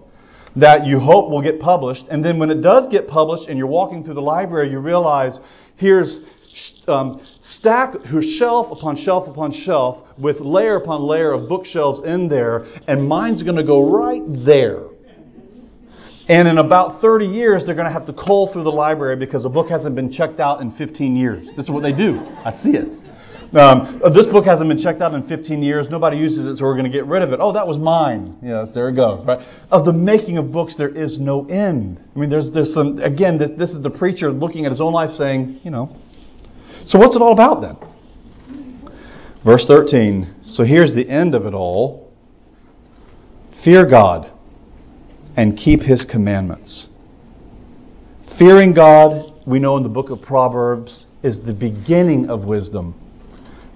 that 0.56 0.86
you 0.86 0.99
hope 0.99 1.30
will 1.30 1.41
get 1.41 1.60
published 1.60 2.06
and 2.10 2.23
then 2.23 2.38
when 2.38 2.49
it 2.49 2.62
does 2.62 2.88
get 2.89 3.08
published 3.08 3.47
and 3.49 3.58
you're 3.58 3.67
walking 3.67 4.04
through 4.04 4.13
the 4.13 4.21
library 4.21 4.69
you 4.69 4.80
realize 4.80 5.39
here's 5.78 6.21
um, 6.88 7.26
stack 7.41 7.94
her 8.06 8.22
shelf 8.22 8.72
upon 8.72 8.98
shelf 8.98 9.28
upon 9.28 9.52
shelf 9.52 10.08
with 10.18 10.39
layer 10.39 10.78
upon 10.78 11.02
layer 11.02 11.32
of 11.34 11.50
bookshelves 11.50 12.02
in 12.06 12.30
there 12.30 12.65
and 12.88 13.08
mine's 13.08 13.44
going 13.44 13.58
to 13.58 13.63
go 13.63 13.91
right 13.91 14.22
there 14.46 14.84
and 16.28 16.48
in 16.48 16.58
about 16.58 17.02
30 17.02 17.26
years, 17.26 17.65
they're 17.65 17.76
going 17.76 17.88
to 17.88 17.94
have 17.94 18.08
to 18.08 18.13
cull 18.13 18.52
through 18.52 18.63
the 18.63 18.72
library 18.72 19.15
because 19.15 19.46
a 19.46 19.50
book 19.50 19.70
hasn't 19.70 19.96
been 19.96 20.12
checked 20.12 20.39
out 20.39 20.60
in 20.62 20.72
15 20.72 21.15
years. 21.15 21.50
This 21.56 21.65
is 21.65 21.72
what 21.72 21.84
they 21.84 21.96
do. 21.96 22.18
I 22.20 22.52
see 22.52 22.72
it. 22.72 22.88
Um, 23.56 24.02
uh, 24.04 24.10
this 24.10 24.26
book 24.26 24.44
hasn't 24.46 24.68
been 24.68 24.80
checked 24.80 25.02
out 25.02 25.13
in 25.13 25.28
15 25.28 25.62
years. 25.62 25.88
Nobody 25.89 26.18
uses 26.18 26.46
it, 26.48 26.58
so 26.58 26.65
we're 26.65 26.74
going 26.74 26.91
to 26.91 26.98
get 26.98 27.06
rid 27.06 27.22
of 27.22 27.32
it. 27.32 27.39
Oh, 27.39 27.54
that 27.54 27.68
was 27.68 27.78
mine. 27.78 28.38
Yeah, 28.41 28.65
there 28.74 28.89
it 28.89 28.96
goes. 28.96 29.24
Right? 29.26 29.39
Of 29.70 29.86
the 29.86 29.94
making 29.94 30.39
of 30.39 30.52
books, 30.52 30.76
there 30.78 30.89
is 30.89 31.20
no 31.20 31.46
end. 31.46 32.04
I 32.15 32.20
mean, 32.20 32.30
there's, 32.30 32.52
there's 32.52 32.74
some, 32.74 32.98
again, 33.00 33.38
this, 33.38 33.52
this 33.58 33.72
is 33.72 33.84
the 33.84 33.91
preacher 33.91 34.32
looking 34.32 34.65
at 34.65 34.72
his 34.72 34.82
own 34.82 34.94
life 34.94 35.12
saying, 35.12 35.62
you 35.63 35.72
know. 35.72 35.96
So 36.86 37.00
what's 37.00 37.15
it 37.15 37.21
all 37.21 37.34
about 37.34 37.62
then? 37.62 37.78
Verse 39.43 39.65
13. 39.67 40.43
So 40.45 40.63
here's 40.63 40.93
the 40.93 41.08
end 41.10 41.36
of 41.36 41.45
it 41.45 41.54
all 41.54 42.06
Fear 43.63 43.89
God 43.89 44.32
and 45.36 45.58
keep 45.58 45.82
his 45.82 46.06
commandments. 46.10 46.89
Fearing 48.38 48.74
God, 48.74 49.34
we 49.48 49.60
know 49.60 49.78
in 49.78 49.84
the 49.84 49.89
book 49.89 50.10
of 50.10 50.21
Proverbs, 50.21 51.08
is 51.24 51.43
the 51.43 51.54
beginning 51.54 52.30
of 52.30 52.45
wisdom. 52.45 52.93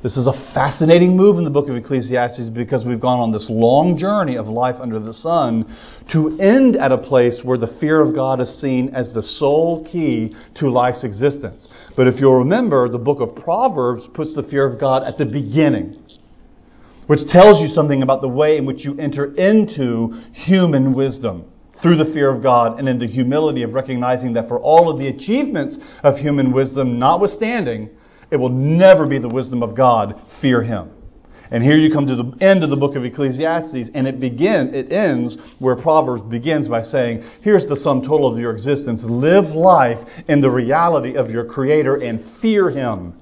This 0.02 0.16
is 0.16 0.28
a 0.28 0.54
fascinating 0.54 1.18
move 1.18 1.40
in 1.40 1.44
the 1.44 1.50
book 1.50 1.68
of 1.68 1.76
Ecclesiastes 1.76 2.52
because 2.52 2.86
we've 2.86 3.02
gone 3.02 3.20
on 3.20 3.34
this 3.34 3.48
long 3.50 3.98
journey 3.98 4.38
of 4.38 4.48
life 4.48 4.78
under 4.80 4.98
the 4.98 5.14
sun 5.14 5.66
to 6.14 6.40
end 6.40 6.78
at 6.78 6.94
a 6.94 6.98
place 6.98 7.42
where 7.44 7.58
the 7.58 7.76
fear 7.82 8.00
of 8.00 8.16
God 8.16 8.40
is 8.40 8.62
seen 8.62 8.96
as 8.96 9.14
the 9.14 9.22
sole 9.22 9.84
key 9.84 10.34
to 10.56 10.70
life's 10.70 11.04
existence. 11.04 11.68
But 11.98 12.08
if 12.08 12.22
you'll 12.22 12.38
remember, 12.38 12.88
the 12.88 12.98
book 12.98 13.20
of 13.20 13.44
Proverbs 13.44 14.08
puts 14.14 14.34
the 14.34 14.44
fear 14.44 14.66
of 14.66 14.80
God 14.80 15.04
at 15.04 15.18
the 15.18 15.26
beginning, 15.26 16.02
which 17.08 17.28
tells 17.28 17.60
you 17.60 17.68
something 17.68 18.02
about 18.02 18.22
the 18.22 18.30
way 18.30 18.56
in 18.56 18.66
which 18.66 18.86
you 18.86 18.98
enter 19.00 19.36
into 19.36 20.14
human 20.32 20.94
wisdom 20.94 21.44
through 21.82 21.98
the 21.98 22.14
fear 22.14 22.34
of 22.34 22.42
God 22.42 22.80
and 22.80 22.88
in 22.88 23.00
the 23.00 23.08
humility 23.08 23.64
of 23.64 23.74
recognizing 23.74 24.32
that 24.36 24.48
for 24.48 24.60
all 24.60 24.90
of 24.90 24.98
the 24.98 25.10
achievements 25.10 25.78
of 26.04 26.16
human 26.16 26.54
wisdom 26.54 26.98
notwithstanding, 27.00 27.90
it 28.32 28.38
will 28.38 28.50
never 28.50 29.06
be 29.06 29.20
the 29.20 29.30
wisdom 29.30 29.64
of 29.64 29.76
God. 29.76 30.16
Fear 30.42 30.64
Him. 30.64 30.92
And 31.52 31.64
here 31.64 31.78
you 31.78 31.92
come 31.92 32.06
to 32.06 32.16
the 32.16 32.38
end 32.42 32.64
of 32.64 32.70
the 32.70 32.76
book 32.76 32.96
of 32.96 33.04
Ecclesiastes, 33.04 33.90
and 33.96 34.08
it 34.08 34.20
begin, 34.20 34.76
it 34.76 34.92
ends 34.92 35.36
where 35.58 35.76
Proverbs 35.76 36.22
begins 36.22 36.68
by 36.68 36.84
saying, 36.84 37.24
"Here's 37.42 37.66
the 37.66 37.76
sum 37.76 38.02
total 38.02 38.32
of 38.32 38.38
your 38.38 38.52
existence: 38.52 39.04
live 39.04 39.46
life 39.46 39.98
in 40.28 40.42
the 40.42 40.50
reality 40.50 41.16
of 41.16 41.32
your 41.32 41.46
Creator 41.46 41.96
and 41.98 42.24
fear 42.40 42.70
Him." 42.70 43.14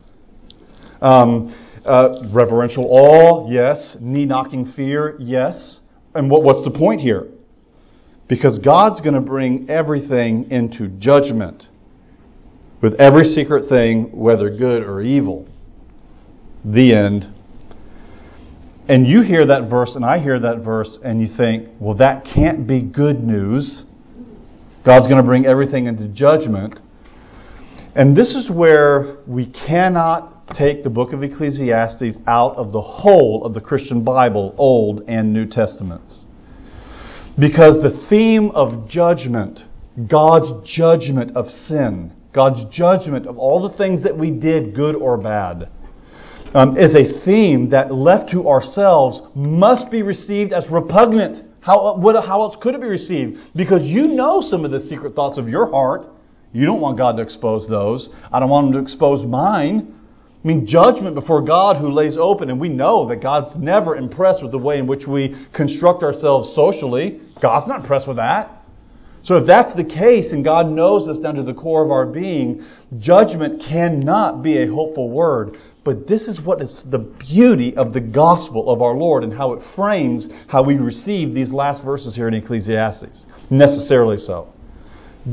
Um, 1.02 1.56
uh, 1.86 2.28
reverential 2.34 2.86
awe, 2.89 3.50
yes. 3.50 3.96
Knee-knocking 4.02 4.74
fear, 4.76 5.15
yes. 5.20 5.80
And 6.13 6.30
what, 6.30 6.43
what's 6.43 6.65
the 6.65 6.72
point 6.72 7.00
here? 7.00 7.28
Because 8.28 8.60
God's 8.60 9.00
going 9.00 9.13
to 9.13 9.22
bring 9.22 9.70
everything 9.70 10.52
into 10.52 10.89
judgment 11.00 11.63
with 12.81 12.93
every 12.99 13.23
secret 13.23 13.69
thing, 13.69 14.11
whether 14.17 14.49
good 14.49 14.83
or 14.83 15.01
evil. 15.01 15.47
The 16.63 16.93
end. 16.93 17.33
And 18.89 19.05
you 19.05 19.21
hear 19.21 19.45
that 19.47 19.69
verse, 19.69 19.95
and 19.95 20.05
I 20.05 20.19
hear 20.19 20.39
that 20.39 20.63
verse, 20.63 20.99
and 21.03 21.21
you 21.21 21.27
think, 21.35 21.69
well, 21.79 21.97
that 21.97 22.23
can't 22.23 22.67
be 22.67 22.81
good 22.81 23.21
news. 23.21 23.83
God's 24.85 25.07
going 25.07 25.17
to 25.17 25.27
bring 25.27 25.45
everything 25.45 25.87
into 25.87 26.07
judgment. 26.07 26.79
And 27.95 28.15
this 28.15 28.35
is 28.35 28.49
where 28.49 29.17
we 29.27 29.51
cannot 29.51 30.47
take 30.55 30.83
the 30.83 30.89
book 30.89 31.11
of 31.11 31.23
Ecclesiastes 31.23 32.17
out 32.25 32.55
of 32.55 32.71
the 32.71 32.81
whole 32.81 33.45
of 33.45 33.53
the 33.53 33.59
Christian 33.59 34.03
Bible, 34.03 34.55
Old 34.57 35.01
and 35.07 35.33
New 35.33 35.45
Testaments. 35.45 36.25
Because 37.37 37.81
the 37.81 38.05
theme 38.09 38.51
of 38.51 38.87
judgment, 38.87 39.61
God's 40.09 40.65
judgment 40.65 41.35
of 41.35 41.47
sin, 41.47 42.13
God's 42.38 42.65
judgment 42.69 43.26
of 43.26 43.39
all 43.39 43.67
the 43.67 43.76
things 43.76 44.04
that 44.04 44.15
we 44.15 44.30
did, 44.30 44.76
good 44.76 44.95
or 44.95 45.17
bad, 45.17 45.71
um, 46.54 46.78
is 46.78 46.93
a 46.93 47.26
theme 47.26 47.71
that, 47.71 47.91
left 47.91 48.30
to 48.30 48.47
ourselves, 48.47 49.19
must 49.34 49.89
be 49.89 50.04
received 50.04 50.54
as 50.54 50.63
repugnant. 50.71 51.43
How, 51.62 51.97
what, 51.97 52.13
how 52.23 52.43
else 52.43 52.56
could 52.62 52.76
it 52.76 52.82
be 52.82 52.86
received? 52.86 53.38
Because 53.56 53.82
you 53.82 54.08
know 54.10 54.41
some 54.41 54.65
of 54.65 54.69
the 54.69 54.80
secret 54.80 55.15
thoughts 55.15 55.39
of 55.39 55.50
your 55.50 55.71
heart. 55.71 56.06
You 56.54 56.67
don't 56.67 56.80
want 56.80 57.00
God 57.00 57.15
to 57.15 57.23
expose 57.23 57.67
those. 57.67 58.08
I 58.32 58.39
don't 58.39 58.52
want 58.52 58.67
Him 58.67 58.73
to 58.73 58.80
expose 58.80 59.26
mine. 59.26 59.95
I 60.43 60.47
mean, 60.47 60.67
judgment 60.67 61.15
before 61.15 61.41
God 61.41 61.82
who 61.82 61.89
lays 61.89 62.17
open, 62.19 62.52
and 62.52 62.60
we 62.60 62.69
know 62.69 63.10
that 63.10 63.17
God's 63.19 63.56
never 63.58 63.95
impressed 63.95 64.43
with 64.43 64.52
the 64.52 64.60
way 64.60 64.78
in 64.78 64.86
which 64.86 65.08
we 65.08 65.36
construct 65.56 66.04
ourselves 66.04 66.54
socially. 66.54 67.19
God's 67.41 67.67
not 67.67 67.80
impressed 67.80 68.08
with 68.08 68.17
that. 68.17 68.57
So 69.23 69.38
if 69.38 69.47
that's 69.47 69.75
the 69.75 69.84
case, 69.84 70.32
and 70.32 70.43
God 70.43 70.67
knows 70.67 71.10
us 71.10 71.19
down 71.19 71.36
to 71.36 71.43
the 71.43 71.53
core 71.53 71.84
of 71.84 71.91
our 71.91 72.06
being, 72.06 72.65
judgment 72.99 73.62
cannot 73.67 74.43
be 74.43 74.62
a 74.62 74.67
hopeful 74.67 75.12
word. 75.12 75.58
But 75.84 76.08
this 76.08 76.27
is 76.27 76.41
what 76.43 76.62
is 76.62 76.86
the 76.91 76.99
beauty 76.99 77.75
of 77.75 77.93
the 77.93 78.01
gospel 78.01 78.69
of 78.69 78.82
our 78.82 78.93
Lord 78.93 79.23
and 79.23 79.34
how 79.34 79.53
it 79.53 79.63
frames 79.75 80.27
how 80.47 80.63
we 80.63 80.75
receive 80.75 81.34
these 81.34 81.51
last 81.51 81.84
verses 81.84 82.15
here 82.15 82.27
in 82.27 82.34
Ecclesiastes. 82.34 83.25
Necessarily 83.49 84.17
so. 84.17 84.49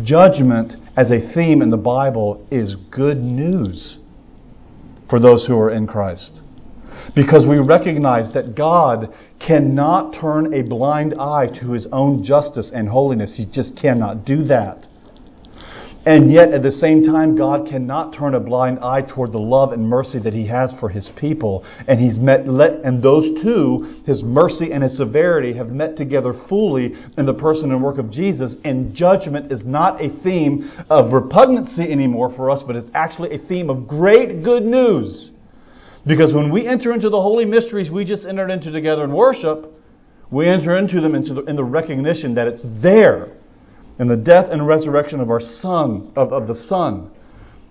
Judgment 0.02 0.74
as 0.96 1.10
a 1.10 1.32
theme 1.34 1.62
in 1.62 1.70
the 1.70 1.76
Bible 1.76 2.46
is 2.50 2.76
good 2.90 3.18
news 3.18 4.00
for 5.10 5.20
those 5.20 5.46
who 5.46 5.58
are 5.58 5.70
in 5.70 5.86
Christ. 5.86 6.40
Because 7.14 7.46
we 7.46 7.58
recognize 7.58 8.32
that 8.34 8.56
God 8.56 9.12
cannot 9.44 10.14
turn 10.20 10.54
a 10.54 10.62
blind 10.62 11.14
eye 11.14 11.48
to 11.60 11.72
his 11.72 11.86
own 11.92 12.22
justice 12.22 12.70
and 12.74 12.88
holiness. 12.88 13.36
He 13.36 13.46
just 13.50 13.76
cannot 13.80 14.24
do 14.24 14.44
that. 14.44 14.86
And 16.06 16.30
yet, 16.30 16.52
at 16.52 16.62
the 16.62 16.70
same 16.70 17.02
time, 17.02 17.34
God 17.34 17.66
cannot 17.66 18.14
turn 18.14 18.34
a 18.34 18.40
blind 18.40 18.80
eye 18.80 19.00
toward 19.00 19.32
the 19.32 19.38
love 19.38 19.72
and 19.72 19.88
mercy 19.88 20.18
that 20.18 20.34
He 20.34 20.46
has 20.48 20.74
for 20.78 20.90
His 20.90 21.10
people. 21.18 21.64
And 21.88 21.98
He's 21.98 22.18
met, 22.18 22.46
let, 22.46 22.72
and 22.84 23.02
those 23.02 23.42
two, 23.42 24.02
His 24.06 24.22
mercy 24.22 24.72
and 24.72 24.82
His 24.82 24.98
severity, 24.98 25.54
have 25.56 25.68
met 25.68 25.96
together 25.96 26.34
fully 26.46 26.92
in 27.16 27.24
the 27.24 27.32
person 27.32 27.72
and 27.72 27.82
work 27.82 27.96
of 27.96 28.10
Jesus. 28.10 28.56
And 28.64 28.94
judgment 28.94 29.50
is 29.50 29.64
not 29.64 30.02
a 30.02 30.10
theme 30.22 30.70
of 30.90 31.14
repugnancy 31.14 31.90
anymore 31.90 32.34
for 32.36 32.50
us, 32.50 32.62
but 32.66 32.76
it's 32.76 32.90
actually 32.92 33.34
a 33.34 33.38
theme 33.38 33.70
of 33.70 33.88
great 33.88 34.42
good 34.42 34.64
news. 34.64 35.32
Because 36.06 36.34
when 36.34 36.52
we 36.52 36.66
enter 36.66 36.92
into 36.92 37.08
the 37.08 37.20
holy 37.20 37.44
mysteries 37.44 37.90
we 37.90 38.04
just 38.04 38.26
entered 38.26 38.50
into 38.50 38.70
together 38.70 39.04
in 39.04 39.12
worship, 39.12 39.72
we 40.30 40.46
enter 40.48 40.76
into 40.76 41.00
them 41.00 41.14
into 41.14 41.34
the, 41.34 41.42
in 41.44 41.56
the 41.56 41.64
recognition 41.64 42.34
that 42.34 42.46
it's 42.46 42.64
there 42.82 43.28
in 43.98 44.08
the 44.08 44.16
death 44.16 44.46
and 44.50 44.66
resurrection 44.66 45.20
of 45.20 45.30
our 45.30 45.40
Son, 45.40 46.12
of, 46.16 46.32
of 46.32 46.46
the 46.46 46.54
Son, 46.54 47.10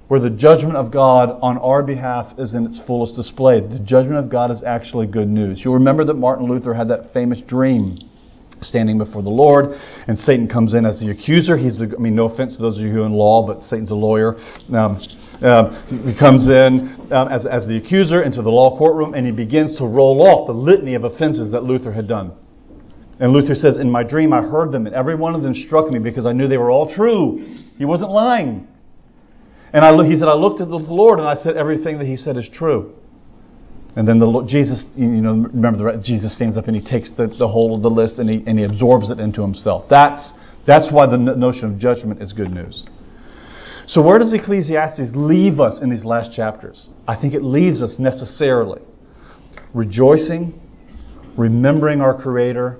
where 0.07 0.19
the 0.19 0.29
judgment 0.29 0.75
of 0.75 0.91
God 0.91 1.37
on 1.41 1.57
our 1.57 1.83
behalf 1.83 2.33
is 2.39 2.53
in 2.53 2.65
its 2.65 2.79
fullest 2.87 3.15
display. 3.15 3.59
The 3.59 3.79
judgment 3.79 4.17
of 4.17 4.29
God 4.29 4.51
is 4.51 4.63
actually 4.63 5.07
good 5.07 5.27
news. 5.27 5.61
You'll 5.63 5.73
remember 5.73 6.05
that 6.05 6.13
Martin 6.13 6.47
Luther 6.47 6.73
had 6.73 6.89
that 6.89 7.13
famous 7.13 7.41
dream 7.41 7.97
standing 8.63 8.97
before 8.97 9.21
the 9.21 9.29
Lord, 9.29 9.79
and 10.07 10.17
Satan 10.17 10.47
comes 10.47 10.73
in 10.73 10.85
as 10.85 10.99
the 10.99 11.11
accuser. 11.11 11.57
He's, 11.57 11.77
the, 11.77 11.93
I 11.97 12.01
mean, 12.01 12.15
no 12.15 12.29
offense 12.29 12.55
to 12.57 12.61
those 12.61 12.77
of 12.77 12.83
you 12.83 12.91
who 12.91 13.03
are 13.03 13.05
in 13.05 13.13
law, 13.13 13.45
but 13.45 13.63
Satan's 13.63 13.91
a 13.91 13.95
lawyer. 13.95 14.35
Um, 14.73 15.01
uh, 15.41 15.85
he 15.87 16.17
comes 16.17 16.47
in 16.47 16.95
um, 17.11 17.27
as, 17.27 17.45
as 17.45 17.67
the 17.67 17.77
accuser 17.77 18.21
into 18.21 18.41
the 18.41 18.49
law 18.49 18.77
courtroom, 18.77 19.13
and 19.13 19.25
he 19.25 19.31
begins 19.31 19.77
to 19.77 19.85
roll 19.85 20.21
off 20.21 20.47
the 20.47 20.53
litany 20.53 20.95
of 20.95 21.03
offenses 21.03 21.51
that 21.51 21.63
Luther 21.63 21.91
had 21.91 22.07
done. 22.07 22.33
And 23.19 23.31
Luther 23.31 23.55
says, 23.55 23.77
In 23.77 23.89
my 23.89 24.03
dream 24.03 24.33
I 24.33 24.41
heard 24.41 24.71
them, 24.71 24.85
and 24.85 24.95
every 24.95 25.15
one 25.15 25.35
of 25.35 25.43
them 25.43 25.53
struck 25.53 25.89
me 25.89 25.99
because 25.99 26.25
I 26.25 26.33
knew 26.33 26.47
they 26.47 26.57
were 26.57 26.71
all 26.71 26.93
true. 26.93 27.57
He 27.77 27.85
wasn't 27.85 28.11
lying. 28.11 28.67
And 29.73 29.83
I, 29.83 29.91
he 30.07 30.17
said, 30.17 30.27
I 30.27 30.35
looked 30.35 30.61
at 30.61 30.69
the 30.69 30.77
Lord 30.77 31.19
and 31.19 31.27
I 31.27 31.35
said, 31.35 31.57
Everything 31.57 31.97
that 31.99 32.05
he 32.05 32.15
said 32.15 32.37
is 32.37 32.49
true. 32.51 32.93
And 33.95 34.07
then 34.07 34.19
the 34.19 34.45
Jesus, 34.47 34.85
you 34.95 35.05
know, 35.05 35.49
remember 35.53 35.95
the, 35.95 36.01
Jesus 36.01 36.35
stands 36.35 36.57
up 36.57 36.67
and 36.67 36.75
he 36.75 36.81
takes 36.81 37.11
the, 37.11 37.27
the 37.27 37.47
whole 37.47 37.75
of 37.75 37.83
the 37.83 37.89
list 37.89 38.17
and 38.17 38.29
he, 38.29 38.43
and 38.47 38.57
he 38.57 38.65
absorbs 38.65 39.11
it 39.11 39.19
into 39.19 39.41
himself. 39.41 39.85
That's, 39.89 40.33
that's 40.65 40.91
why 40.91 41.05
the 41.05 41.17
notion 41.17 41.71
of 41.71 41.79
judgment 41.79 42.21
is 42.21 42.33
good 42.33 42.51
news. 42.51 42.87
So 43.85 44.01
where 44.01 44.17
does 44.17 44.33
Ecclesiastes 44.33 45.11
leave 45.13 45.59
us 45.59 45.81
in 45.81 45.89
these 45.89 46.05
last 46.05 46.35
chapters? 46.35 46.93
I 47.07 47.19
think 47.19 47.33
it 47.33 47.43
leaves 47.43 47.81
us 47.81 47.97
necessarily 47.99 48.81
rejoicing, 49.73 50.59
remembering 51.37 52.01
our 52.01 52.19
Creator, 52.19 52.79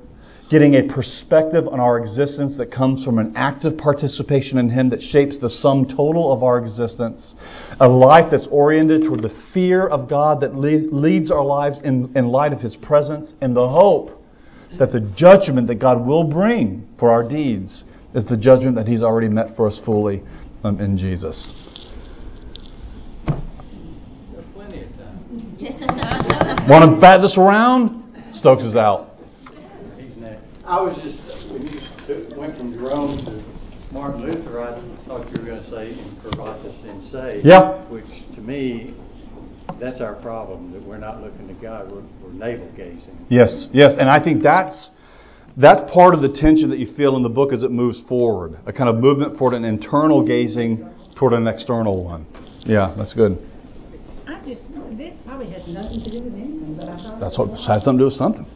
getting 0.53 0.75
a 0.75 0.83
perspective 0.93 1.67
on 1.67 1.79
our 1.79 1.97
existence 1.97 2.57
that 2.59 2.71
comes 2.71 3.03
from 3.03 3.17
an 3.17 3.33
active 3.35 3.75
participation 3.75 4.59
in 4.59 4.69
Him 4.69 4.91
that 4.91 5.01
shapes 5.01 5.39
the 5.39 5.49
sum 5.49 5.87
total 5.87 6.31
of 6.31 6.43
our 6.43 6.59
existence, 6.59 7.33
a 7.79 7.87
life 7.87 8.27
that's 8.29 8.47
oriented 8.51 9.01
toward 9.01 9.23
the 9.23 9.35
fear 9.51 9.87
of 9.87 10.07
God 10.07 10.41
that 10.41 10.55
leads 10.55 11.31
our 11.31 11.43
lives 11.43 11.81
in, 11.83 12.15
in 12.15 12.27
light 12.27 12.53
of 12.53 12.59
His 12.59 12.75
presence, 12.75 13.33
and 13.41 13.55
the 13.55 13.67
hope 13.67 14.11
that 14.77 14.91
the 14.91 15.01
judgment 15.17 15.65
that 15.69 15.79
God 15.79 16.05
will 16.05 16.23
bring 16.23 16.87
for 16.99 17.09
our 17.09 17.27
deeds 17.27 17.83
is 18.13 18.23
the 18.27 18.37
judgment 18.37 18.75
that 18.75 18.87
He's 18.87 19.01
already 19.01 19.29
met 19.29 19.55
for 19.55 19.67
us 19.67 19.81
fully 19.83 20.21
um, 20.63 20.79
in 20.79 20.99
Jesus. 20.99 21.51
Want 26.69 26.95
to 26.95 27.01
bat 27.01 27.23
this 27.23 27.39
around? 27.39 28.03
Stokes 28.31 28.61
is 28.61 28.75
out. 28.75 29.12
I 30.65 30.81
was 30.81 30.95
just, 31.03 31.19
when 31.51 31.67
you 31.67 32.39
went 32.39 32.57
from 32.57 32.73
Jerome 32.73 33.17
to 33.25 33.93
Martin 33.93 34.21
Luther, 34.21 34.61
I 34.61 34.79
thought 35.05 35.29
you 35.29 35.41
were 35.41 35.45
going 35.45 35.61
to 35.61 35.69
say 35.69 35.91
incurvatus 35.91 36.85
in 36.85 37.05
se. 37.11 37.41
Yeah. 37.43 37.83
Which 37.89 38.05
to 38.35 38.41
me, 38.41 38.95
that's 39.77 39.99
our 39.99 40.15
problem, 40.21 40.71
that 40.71 40.81
we're 40.81 40.97
not 40.97 41.21
looking 41.21 41.49
to 41.49 41.53
God, 41.61 41.91
we're, 41.91 42.03
we're 42.23 42.31
navel 42.31 42.71
gazing. 42.77 43.25
Yes, 43.29 43.69
yes. 43.73 43.93
And 43.97 44.09
I 44.09 44.23
think 44.23 44.41
that's. 44.41 44.91
That's 45.55 45.81
part 45.93 46.15
of 46.15 46.21
the 46.21 46.29
tension 46.33 46.71
that 46.71 46.79
you 46.79 46.95
feel 46.95 47.15
in 47.15 47.21
the 47.21 47.29
book 47.29 47.53
as 47.53 47.61
it 47.61 47.69
moves 47.69 48.01
forward. 48.09 48.57
A 48.65 48.73
kind 48.73 48.89
of 48.89 48.95
movement 48.95 49.37
toward 49.37 49.53
an 49.53 49.63
internal 49.63 50.25
gazing 50.25 50.89
toward 51.15 51.33
an 51.33 51.45
external 51.45 52.03
one. 52.03 52.25
Yeah, 52.65 52.95
that's 52.97 53.13
good. 53.13 53.37
I 54.25 54.41
just, 54.43 54.61
this 54.97 55.13
probably 55.27 55.51
has 55.51 55.67
nothing 55.67 56.01
to 56.01 56.09
do 56.09 56.23
with 56.23 56.33
anything, 56.33 56.73
but 56.75 56.89
I 56.89 56.97
thought. 56.97 57.19
That's 57.19 57.37
what 57.37 57.49
has 57.69 57.83
something 57.85 57.99
to 57.99 58.01
do 58.01 58.05
with 58.05 58.17
something. 58.17 58.47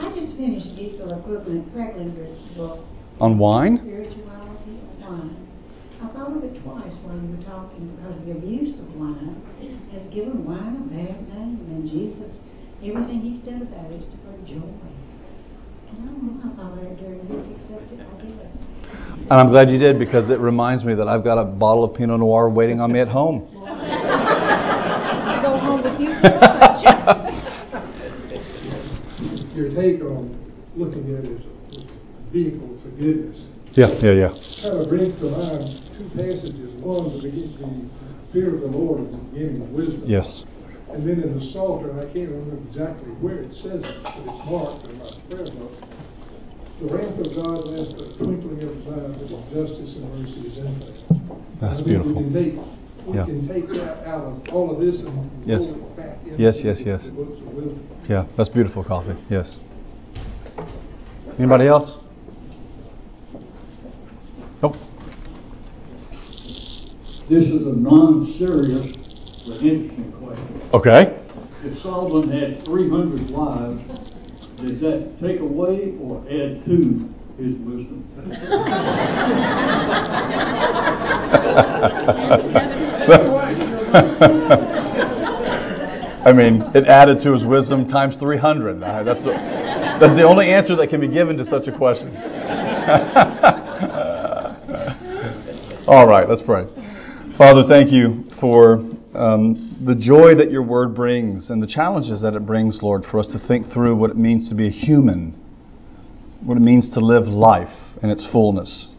I 0.00 0.08
just 0.16 0.32
finished 0.38 0.72
Easter 0.80 1.12
equivalent 1.12 1.39
Franklin's 1.72 2.56
book. 2.56 2.84
On 3.20 3.38
wine? 3.38 3.78
Spirituality 3.82 4.78
of 4.78 5.02
wine. 5.02 5.48
I 6.00 6.06
thought 6.14 6.36
of 6.36 6.44
it 6.44 6.62
twice 6.62 6.94
while 7.02 7.18
you 7.18 7.34
were 7.34 7.42
talking 7.42 7.90
because 7.96 8.14
the 8.24 8.32
abuse 8.32 8.78
of 8.78 8.94
wine 8.94 9.42
has 9.90 10.02
given 10.14 10.46
wine 10.46 10.78
a 10.78 10.86
bad 10.94 11.26
name, 11.28 11.58
and 11.74 11.90
Jesus, 11.90 12.30
everything 12.78 13.20
he 13.20 13.42
said 13.44 13.62
about 13.62 13.90
it 13.90 13.98
is 13.98 14.14
for 14.22 14.32
joy. 14.46 14.62
And 15.90 15.98
I 15.98 16.06
don't 16.06 16.22
know, 16.22 16.38
I 16.38 16.54
thought 16.54 16.78
of 16.78 16.86
that 16.86 16.96
during 17.02 17.26
his 17.26 17.42
accepted. 17.58 17.98
I 17.98 18.02
did. 18.22 18.46
And 19.28 19.32
I'm 19.32 19.50
glad 19.50 19.70
you 19.70 19.78
did 19.78 19.98
because 19.98 20.30
it 20.30 20.38
reminds 20.38 20.84
me 20.84 20.94
that 20.94 21.08
I've 21.08 21.24
got 21.24 21.38
a 21.38 21.44
bottle 21.44 21.82
of 21.84 21.94
Pinot 21.94 22.20
Noir 22.20 22.48
waiting 22.48 22.80
on 22.80 22.92
me 22.92 23.00
at 23.00 23.08
home. 23.08 23.50
go 25.42 25.58
home 25.58 25.82
with 25.82 25.98
you 26.00 26.14
your 29.60 29.68
take 29.74 30.00
on 30.02 30.49
looking 30.76 31.14
at 31.16 31.24
it 31.24 31.40
as 31.40 31.46
a 31.46 32.32
vehicle 32.32 32.76
of 32.76 32.82
forgiveness. 32.82 33.46
Yeah, 33.72 33.94
yeah, 34.02 34.12
yeah. 34.12 34.32
Kind 34.62 34.82
of 34.82 34.88
brings 34.88 35.14
to 35.20 35.30
mind 35.30 35.78
two 35.94 36.10
passages. 36.14 36.74
One, 36.82 37.22
the, 37.22 37.30
the 37.30 38.32
fear 38.32 38.54
of 38.54 38.60
the 38.60 38.66
Lord 38.66 39.06
is 39.06 39.12
the 39.12 39.18
beginning 39.30 39.62
of 39.62 39.70
wisdom. 39.70 40.02
Yes. 40.06 40.44
And 40.90 41.06
then 41.06 41.22
in 41.22 41.38
the 41.38 41.44
Psalter, 41.54 41.94
I 41.94 42.10
can't 42.10 42.34
remember 42.34 42.58
exactly 42.66 43.14
where 43.22 43.46
it 43.46 43.54
says 43.54 43.78
it, 43.78 43.96
but 44.02 44.26
it's 44.26 44.42
marked 44.50 44.90
in 44.90 44.98
my 44.98 45.10
prayer 45.30 45.46
book. 45.54 45.70
The 46.82 46.86
wrath 46.90 47.14
of 47.14 47.30
God 47.36 47.62
lasts 47.70 47.94
a 47.94 48.10
twinkling 48.18 48.58
of 48.66 48.74
an 48.74 48.90
eye, 48.90 49.14
but 49.14 49.30
His 49.30 49.42
justice 49.54 49.94
and 50.02 50.10
mercy 50.18 50.50
is 50.50 50.58
infinite. 50.58 50.98
That's 51.60 51.82
beautiful. 51.82 52.18
We 52.18 52.26
can 52.26 52.34
take, 52.34 52.54
we 53.06 53.14
yeah. 53.14 53.26
can 53.26 53.46
take 53.46 53.68
that 53.78 54.02
out 54.02 54.26
of 54.26 54.48
all 54.50 54.74
of 54.74 54.80
this 54.82 54.98
and 55.06 55.30
yes. 55.46 55.76
roll 55.78 55.92
it 55.92 55.96
back 55.96 56.18
into 56.26 56.42
yes, 56.42 56.58
yes, 56.64 56.82
yes. 56.82 57.06
the 57.06 57.12
books 57.12 57.38
of 57.38 57.54
wisdom. 57.54 57.86
Yeah, 58.08 58.26
that's 58.36 58.48
beautiful 58.48 58.82
coffee. 58.82 59.14
Yes. 59.30 59.58
Anybody 61.40 61.66
else? 61.68 61.96
Nope. 64.62 64.74
This 67.30 67.46
is 67.46 67.66
a 67.66 67.72
non-serious 67.72 68.94
but 69.46 69.62
interesting 69.62 70.12
question. 70.20 70.60
Okay. 70.74 71.16
If 71.64 71.78
Solomon 71.78 72.30
had 72.30 72.62
300 72.66 73.30
wives, 73.30 73.80
did 74.60 74.80
that 74.80 75.16
take 75.18 75.40
away 75.40 75.94
or 76.02 76.20
add 76.28 76.62
to 76.66 77.08
his 77.38 77.56
wisdom? 77.64 78.04
I 86.22 86.34
mean, 86.34 86.60
it 86.74 86.86
added 86.86 87.22
to 87.22 87.32
his 87.32 87.46
wisdom 87.46 87.88
times 87.88 88.14
300. 88.18 88.82
Uh, 88.82 89.02
that's, 89.04 89.22
the, 89.22 89.32
that's 90.00 90.16
the 90.16 90.26
only 90.26 90.46
answer 90.46 90.74
that 90.76 90.88
can 90.88 91.00
be 91.00 91.08
given 91.08 91.36
to 91.36 91.44
such 91.44 91.68
a 91.68 91.76
question. 91.76 92.16
All 95.86 96.06
right, 96.06 96.28
let's 96.28 96.42
pray. 96.42 96.64
Father, 97.36 97.64
thank 97.68 97.92
you 97.92 98.24
for 98.40 98.76
um, 99.14 99.76
the 99.86 99.94
joy 99.94 100.34
that 100.36 100.50
your 100.50 100.62
word 100.62 100.94
brings 100.94 101.50
and 101.50 101.62
the 101.62 101.66
challenges 101.66 102.22
that 102.22 102.34
it 102.34 102.46
brings, 102.46 102.78
Lord, 102.82 103.04
for 103.10 103.18
us 103.18 103.28
to 103.28 103.38
think 103.46 103.72
through 103.72 103.96
what 103.96 104.10
it 104.10 104.16
means 104.16 104.48
to 104.48 104.54
be 104.54 104.68
a 104.68 104.70
human, 104.70 105.32
what 106.42 106.56
it 106.56 106.60
means 106.60 106.90
to 106.94 107.00
live 107.00 107.24
life 107.24 107.76
in 108.02 108.08
its 108.08 108.26
fullness. 108.32 108.94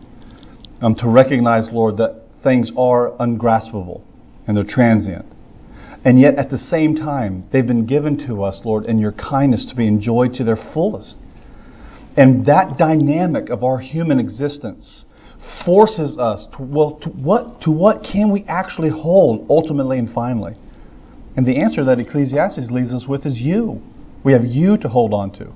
Um, 0.81 0.95
to 0.95 1.09
recognize, 1.09 1.69
Lord, 1.71 1.97
that 1.97 2.23
things 2.43 2.71
are 2.77 3.13
ungraspable 3.19 4.03
and 4.47 4.57
they're 4.57 4.63
transient. 4.67 5.25
And 6.03 6.19
yet, 6.19 6.35
at 6.35 6.49
the 6.49 6.57
same 6.57 6.95
time, 6.95 7.45
they've 7.51 7.65
been 7.65 7.85
given 7.85 8.17
to 8.27 8.43
us, 8.43 8.61
Lord, 8.65 8.85
in 8.85 8.97
your 8.97 9.11
kindness 9.11 9.67
to 9.69 9.75
be 9.75 9.87
enjoyed 9.87 10.33
to 10.35 10.43
their 10.43 10.57
fullest. 10.73 11.17
And 12.17 12.45
that 12.47 12.77
dynamic 12.77 13.49
of 13.49 13.63
our 13.63 13.79
human 13.79 14.19
existence 14.19 15.05
forces 15.65 16.17
us 16.17 16.47
to, 16.57 16.63
well, 16.63 16.99
to 17.03 17.09
what, 17.09 17.61
to 17.61 17.71
what 17.71 18.03
can 18.03 18.31
we 18.31 18.43
actually 18.47 18.89
hold 18.89 19.45
ultimately 19.49 19.99
and 19.99 20.09
finally? 20.11 20.55
And 21.37 21.45
the 21.45 21.61
answer 21.61 21.85
that 21.85 21.99
Ecclesiastes 21.99 22.71
leaves 22.71 22.93
us 22.93 23.05
with 23.07 23.25
is 23.25 23.39
you. 23.39 23.81
We 24.23 24.33
have 24.33 24.43
you 24.43 24.77
to 24.79 24.89
hold 24.89 25.13
on 25.13 25.31
to. 25.33 25.51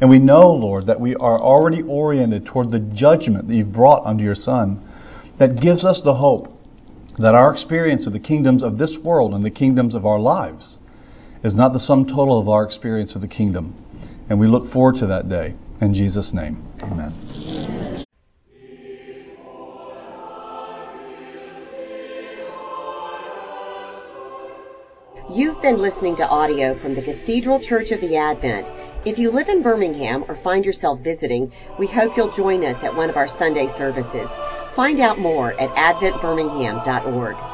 And 0.00 0.10
we 0.10 0.18
know, 0.18 0.52
Lord, 0.52 0.86
that 0.86 1.00
we 1.00 1.14
are 1.14 1.40
already 1.40 1.82
oriented 1.82 2.46
toward 2.46 2.70
the 2.70 2.80
judgment 2.80 3.48
that 3.48 3.54
you've 3.54 3.72
brought 3.72 4.04
unto 4.04 4.24
your 4.24 4.34
Son 4.34 4.82
that 5.38 5.60
gives 5.60 5.84
us 5.84 6.00
the 6.04 6.14
hope 6.14 6.48
that 7.18 7.34
our 7.34 7.52
experience 7.52 8.06
of 8.06 8.12
the 8.12 8.20
kingdoms 8.20 8.62
of 8.62 8.78
this 8.78 8.96
world 9.04 9.34
and 9.34 9.44
the 9.44 9.50
kingdoms 9.50 9.94
of 9.94 10.04
our 10.04 10.18
lives 10.18 10.78
is 11.44 11.54
not 11.54 11.72
the 11.72 11.78
sum 11.78 12.06
total 12.06 12.40
of 12.40 12.48
our 12.48 12.64
experience 12.64 13.14
of 13.14 13.20
the 13.20 13.28
kingdom. 13.28 13.74
And 14.28 14.40
we 14.40 14.46
look 14.46 14.72
forward 14.72 14.96
to 14.96 15.06
that 15.08 15.28
day. 15.28 15.54
In 15.80 15.92
Jesus' 15.92 16.32
name, 16.32 16.64
amen. 16.82 18.04
You've 25.30 25.60
been 25.60 25.78
listening 25.78 26.16
to 26.16 26.28
audio 26.28 26.74
from 26.74 26.94
the 26.94 27.02
Cathedral 27.02 27.58
Church 27.58 27.90
of 27.90 28.00
the 28.00 28.16
Advent. 28.16 28.66
If 29.04 29.18
you 29.18 29.30
live 29.30 29.48
in 29.48 29.62
Birmingham 29.62 30.24
or 30.28 30.36
find 30.36 30.64
yourself 30.64 31.00
visiting, 31.00 31.52
we 31.78 31.86
hope 31.86 32.16
you'll 32.16 32.30
join 32.30 32.64
us 32.64 32.84
at 32.84 32.94
one 32.94 33.10
of 33.10 33.16
our 33.16 33.26
Sunday 33.26 33.66
services. 33.66 34.30
Find 34.74 34.98
out 34.98 35.20
more 35.20 35.54
at 35.60 35.72
adventbirmingham.org. 35.74 37.53